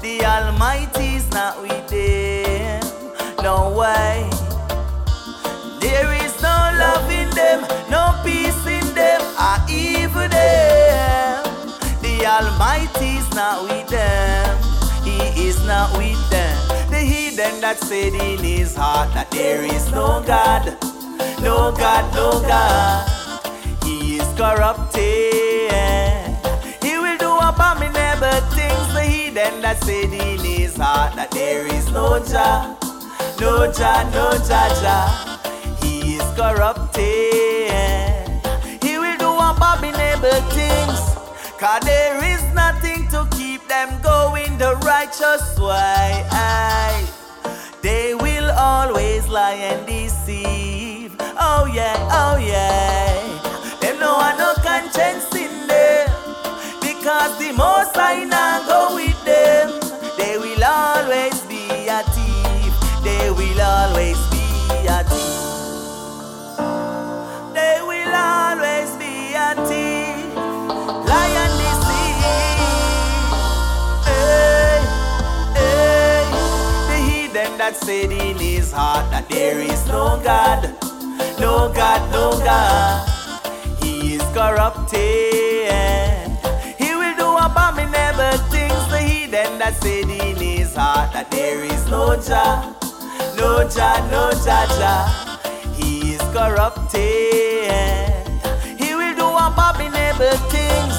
The 0.00 0.24
Almighty 0.24 1.16
is 1.16 1.30
not 1.30 1.60
with 1.60 1.86
them. 1.88 2.82
No 3.42 3.70
way. 3.76 4.28
There 5.80 6.12
is 6.24 6.32
no 6.40 6.56
love 6.80 7.10
in 7.10 7.28
them, 7.36 7.60
no 7.90 8.18
peace 8.24 8.66
in 8.66 8.94
them, 8.94 9.20
or 9.36 9.58
even 9.68 10.30
them. 10.30 10.73
The 12.24 12.30
Almighty 12.30 13.18
is 13.18 13.34
not 13.34 13.64
with 13.64 13.86
them. 13.88 14.58
He 15.04 15.46
is 15.46 15.62
not 15.66 15.94
with 15.98 16.30
them. 16.30 16.56
The 16.88 17.00
heathen 17.00 17.60
that 17.60 17.76
said 17.76 18.14
in 18.14 18.38
his 18.38 18.74
heart 18.74 19.12
that 19.12 19.30
there 19.30 19.60
is 19.62 19.90
no 19.92 20.24
God, 20.24 20.64
no 21.42 21.70
God, 21.76 22.14
no 22.14 22.40
God. 22.48 23.04
He 23.84 24.16
is 24.16 24.28
corrupted. 24.40 25.04
He 26.80 26.96
will 26.96 27.18
do 27.18 27.28
abominable 27.28 28.40
things. 28.56 28.86
The 28.96 29.04
heathen 29.04 29.60
that 29.60 29.84
said 29.84 30.08
in 30.08 30.38
his 30.38 30.78
heart 30.78 31.16
that 31.16 31.30
there 31.30 31.66
is 31.66 31.90
no 31.92 32.24
Jah, 32.24 32.74
no 33.38 33.70
Jah, 33.70 34.08
no 34.16 34.32
Jah 34.48 34.72
Jah. 34.80 35.12
He 35.84 36.16
is 36.16 36.24
corrupted. 36.32 37.04
He 38.80 38.96
will 38.96 39.18
do 39.18 39.28
abominable 39.28 40.40
things. 40.56 41.13
Cause 41.58 41.82
there 41.84 42.22
is 42.24 42.42
nothing 42.52 43.08
to 43.08 43.26
keep 43.30 43.66
them 43.68 43.88
going 44.02 44.58
the 44.58 44.74
righteous 44.84 45.58
way. 45.58 46.26
They 47.80 48.14
will 48.14 48.50
always 48.50 49.28
lie 49.28 49.54
and 49.54 49.86
deceive. 49.86 51.14
Oh 51.20 51.70
yeah, 51.72 51.96
oh 52.10 52.36
yeah. 52.38 53.78
Them 53.80 54.00
no 54.00 54.18
have 54.18 54.38
no 54.38 54.54
conscience 54.62 55.32
in 55.34 55.68
them. 55.68 56.10
Because 56.80 57.38
the 57.38 57.52
most 57.52 57.96
I 57.96 58.24
now 58.24 58.66
go 58.66 58.96
with 58.96 59.13
that 77.64 77.76
said 77.76 78.12
in 78.12 78.36
his 78.36 78.70
heart 78.72 79.10
that 79.10 79.26
there 79.30 79.58
is 79.58 79.88
no 79.88 80.20
God, 80.22 80.68
no 81.40 81.72
God, 81.72 82.00
no 82.12 82.36
God. 82.44 83.08
He 83.82 84.16
is 84.16 84.22
corrupted. 84.36 84.92
He 86.76 86.92
will 86.92 87.16
do 87.16 87.28
abominable 87.40 88.36
things. 88.52 88.82
The 88.92 89.00
heathen 89.00 89.56
that 89.60 89.72
said 89.80 90.04
in 90.04 90.36
his 90.36 90.76
heart 90.76 91.14
that 91.14 91.30
there 91.30 91.64
is 91.64 91.88
no 91.88 92.20
Jah, 92.20 92.76
no 93.40 93.66
Jah, 93.66 93.96
no 94.12 94.28
Jah 94.44 94.68
Jah. 94.76 95.08
He 95.72 96.16
is 96.16 96.24
corrupted. 96.36 97.00
He 98.76 98.92
will 98.92 99.16
do 99.16 99.24
abominable 99.24 100.36
things. 100.52 100.96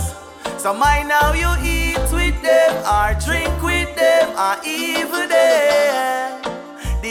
So 0.58 0.74
mind 0.74 1.12
how 1.12 1.34
you 1.34 1.52
eat 1.62 2.10
with 2.10 2.42
them, 2.42 2.72
or 2.90 3.14
drink 3.22 3.54
with 3.62 3.96
them, 3.96 4.34
or 4.34 4.58
even 4.66 5.30
them. 5.30 6.35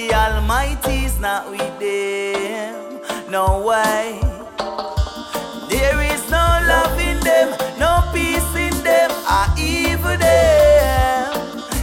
The 0.06 0.12
Almighty 0.12 1.06
is 1.06 1.18
not 1.18 1.50
with 1.50 1.78
them. 1.80 3.00
No 3.30 3.64
way. 3.66 4.20
There 5.70 5.98
is 6.12 6.22
no 6.28 6.44
love 6.68 7.00
in 7.00 7.18
them, 7.20 7.48
no 7.78 8.04
peace 8.12 8.54
in 8.54 8.76
them, 8.84 9.10
or 9.24 9.46
even 9.58 10.20
them. 10.20 11.32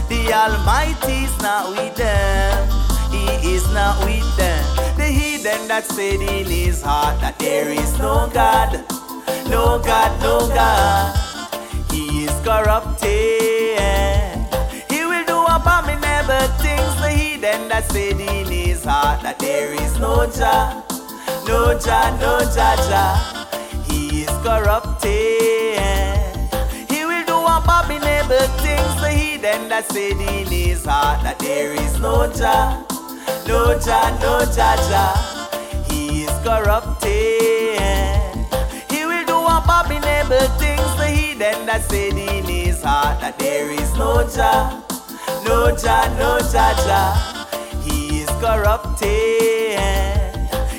The 0.08 0.32
Almighty 0.32 1.24
is 1.24 1.36
not 1.42 1.70
with 1.70 1.96
them. 1.96 2.68
He 3.10 3.54
is 3.56 3.66
not 3.72 3.98
with 4.04 4.36
them. 4.36 4.62
The 4.96 5.06
heathen 5.06 5.66
that 5.66 5.84
said 5.84 6.20
in 6.20 6.46
his 6.46 6.80
heart 6.80 7.20
that 7.22 7.40
there 7.40 7.70
is 7.70 7.98
no 7.98 8.30
God, 8.32 8.84
no 9.50 9.82
God, 9.82 10.12
no 10.22 10.46
God. 10.46 11.12
He 11.90 12.26
is 12.26 12.34
corrupted. 12.46 13.10
He 14.88 15.04
will 15.04 15.24
do 15.24 15.42
abominable 15.42 16.46
things. 16.62 16.81
The 17.42 17.48
heathen 17.48 17.68
that 17.70 17.90
said 17.90 18.20
in 18.20 18.46
his 18.46 18.84
heart 18.84 19.22
that 19.22 19.40
there 19.40 19.72
is 19.74 19.98
no 19.98 20.30
Jah, 20.30 20.84
no 21.44 21.76
Jah, 21.76 22.16
no 22.20 22.38
Jah 22.54 22.76
Jah. 22.86 23.18
He 23.82 24.22
is 24.22 24.30
corrupted. 24.46 25.10
He 26.86 27.04
will 27.04 27.24
do 27.26 27.34
abominable 27.34 28.46
things. 28.62 28.94
The 29.02 29.10
heathen 29.10 29.68
that 29.70 29.90
said 29.90 30.22
in 30.22 30.46
his 30.46 30.84
heart 30.84 31.24
that 31.24 31.40
there 31.40 31.72
is 31.72 31.98
no 31.98 32.30
Jah, 32.30 32.86
no 33.48 33.74
Jah, 33.76 34.16
no 34.22 34.46
Jah 34.54 34.78
Jah. 34.86 35.10
He 35.90 36.22
is 36.22 36.34
corrupted. 36.46 37.10
He 38.86 39.04
will 39.04 39.26
do 39.26 39.38
abominable 39.42 40.46
things. 40.62 40.94
The 40.94 41.10
heathen 41.10 41.66
that 41.66 41.82
said 41.90 42.14
in 42.14 42.44
his 42.44 42.84
heart 42.84 43.18
that 43.20 43.36
there 43.40 43.68
is 43.68 43.92
no 43.98 44.22
Jah, 44.30 44.84
no 45.44 45.74
Jah, 45.76 46.08
no 46.18 46.38
Jah 46.50 46.74
Jah. 46.84 47.12
He 47.84 48.20
is 48.22 48.30
corrupted. 48.40 49.08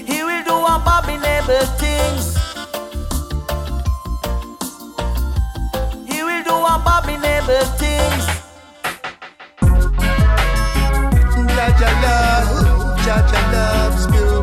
He 0.07 0.24
will 0.24 0.43
do 0.43 0.55
abominable 0.76 1.66
things. 1.82 2.26
He 6.09 6.24
will 6.24 6.43
do 6.43 6.55
abominable 6.76 7.66
things. 7.82 8.26
Jah 11.55 11.72
Jah 11.80 11.93
love, 12.03 12.97
Jah 13.05 13.22
Jah 13.30 13.45
love's 13.53 14.05
pure 14.07 14.43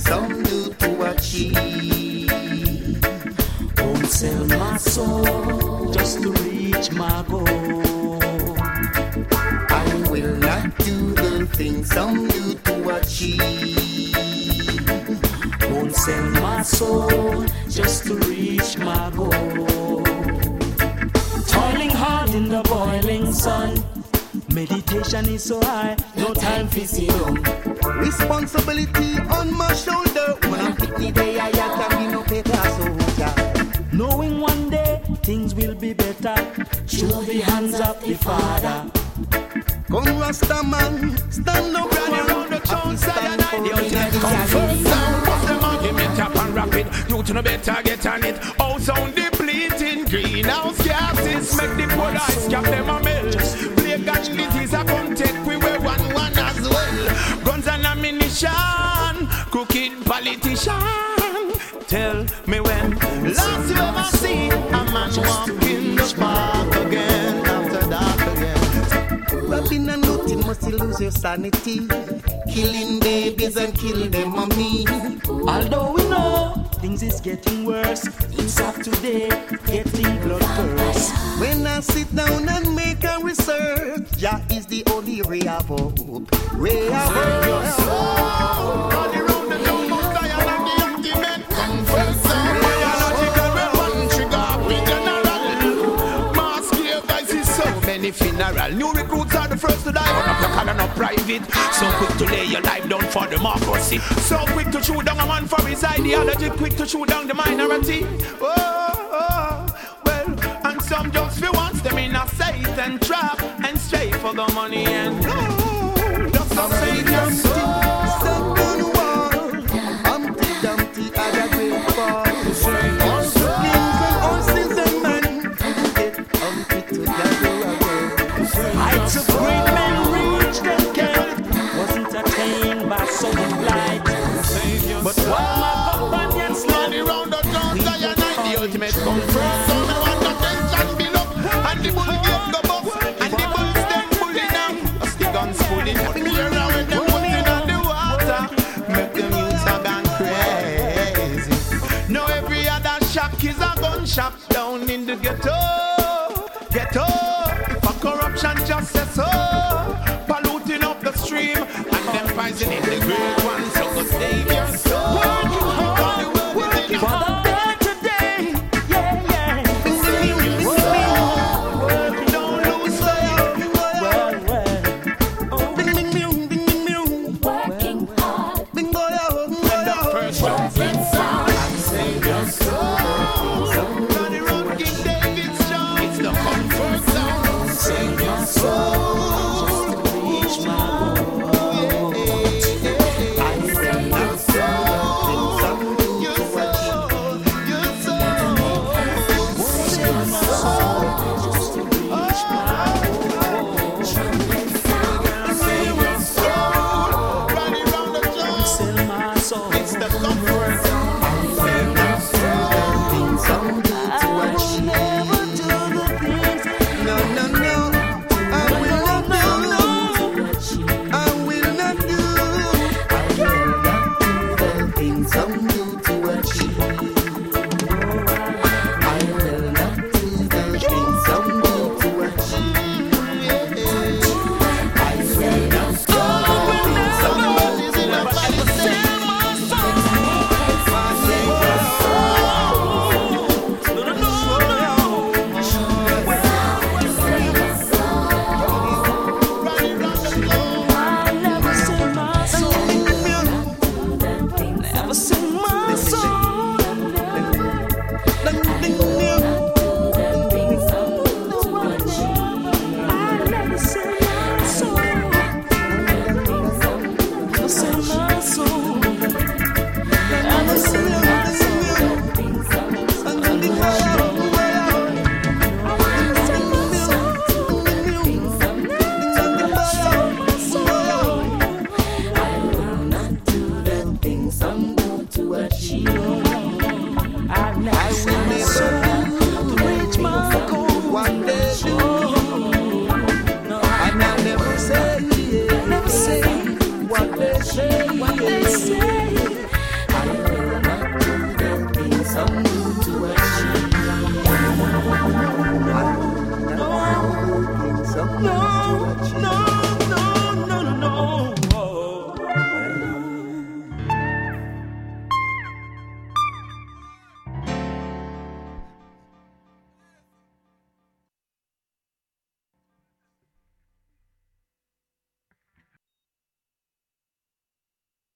some 0.00 0.42
do 0.42 0.72
to 0.72 1.10
achieve. 1.10 1.59
better 47.50 47.82
get 47.82 48.06
on 48.06 48.24
it. 48.24 48.36
Ozone 48.60 49.12
depleting 49.12 50.04
greenhouse 50.04 50.78
gases 50.84 51.56
make 51.56 51.74
the 51.76 51.86
poor 51.94 52.12
eyes 52.24 52.46
cap 52.48 52.64
them 52.64 52.88
a 52.88 53.02
melt. 53.02 53.36
Plague 53.76 54.08
and 54.08 54.36
disease 54.36 54.72
a 54.72 54.84
come 54.84 55.14
take 55.14 55.44
we 55.46 55.56
wear 55.56 55.80
one 55.80 56.04
one 56.14 56.38
as 56.38 56.68
well. 56.68 57.44
Guns 57.44 57.66
and 57.66 57.84
ammunition, 57.84 59.26
crooked 59.50 59.92
politician. 60.04 61.52
Tell 61.88 62.24
me 62.46 62.60
when 62.60 62.96
last 63.34 63.68
you 63.70 63.80
ever 63.88 64.04
see 64.16 64.48
a 64.48 64.80
man 64.94 65.10
walk 65.26 65.48
in 65.48 65.96
the 65.96 66.14
park 66.18 66.76
again 66.86 67.46
after 67.46 67.84
dark 67.90 68.20
again. 68.32 69.50
Rubbing 69.50 69.88
and 69.88 70.06
looting 70.06 70.40
must 70.46 70.62
you 70.68 70.76
lose 70.76 71.00
your 71.00 71.10
sanity. 71.10 71.88
Killing 72.52 73.00
babies 73.00 73.56
and 73.56 73.74
killing 73.74 74.10
their 74.10 74.26
me. 74.56 74.86
Although 75.28 75.99
getting 77.30 77.64
worse. 77.64 78.02
Things 78.02 78.60
of 78.60 78.74
today 78.82 79.28
getting 79.66 80.12
bloodthirst. 80.22 81.40
When 81.40 81.66
I 81.66 81.80
sit 81.80 82.14
down 82.14 82.48
and 82.48 82.74
make 82.74 83.04
a 83.04 83.18
research, 83.22 84.10
Jah 84.18 84.42
is 84.50 84.66
the 84.66 84.82
only 84.92 85.22
real 85.22 85.48
hope. 85.48 85.98
Real 86.54 86.92
hope. 86.92 87.70
The 97.90 97.98
the. 97.98 98.10
Funeral. 98.10 98.72
New 98.72 98.92
recruits 98.92 99.36
are 99.36 99.46
the 99.46 99.56
first 99.56 99.84
to 99.84 99.92
die. 99.92 100.10
One 100.18 100.28
of 100.34 100.42
the 100.42 100.48
cannon 100.56 100.80
of. 100.80 100.90
David. 101.30 101.52
So 101.72 101.90
quick 101.92 102.18
to 102.18 102.24
lay 102.26 102.44
your 102.46 102.60
life 102.62 102.88
down 102.88 103.02
for 103.02 103.26
democracy. 103.26 103.98
So 103.98 104.38
quick 104.48 104.70
to 104.70 104.82
shoot 104.82 105.04
down 105.04 105.18
a 105.20 105.26
man 105.26 105.46
for 105.46 105.64
his 105.66 105.84
ideology. 105.84 106.50
Quick 106.50 106.76
to 106.76 106.86
shoot 106.86 107.08
down 107.08 107.26
the 107.28 107.34
minority. 107.34 108.06
Oh, 108.40 108.48
oh 109.12 109.66
well, 110.04 110.66
and 110.66 110.82
some 110.82 111.10
just 111.12 111.40
feel 111.40 111.52
wants 111.52 111.80
them 111.82 111.98
in 111.98 112.16
a 112.16 112.26
Satan 112.28 112.98
trap 113.00 113.40
and 113.64 113.78
stray 113.78 114.10
for 114.12 114.34
the 114.34 114.48
money 114.54 114.84
and 114.86 115.24
oh, 115.26 116.30
Just 116.32 116.52
a 116.52 116.68
Satan's 116.68 117.42
soul. 117.42 117.89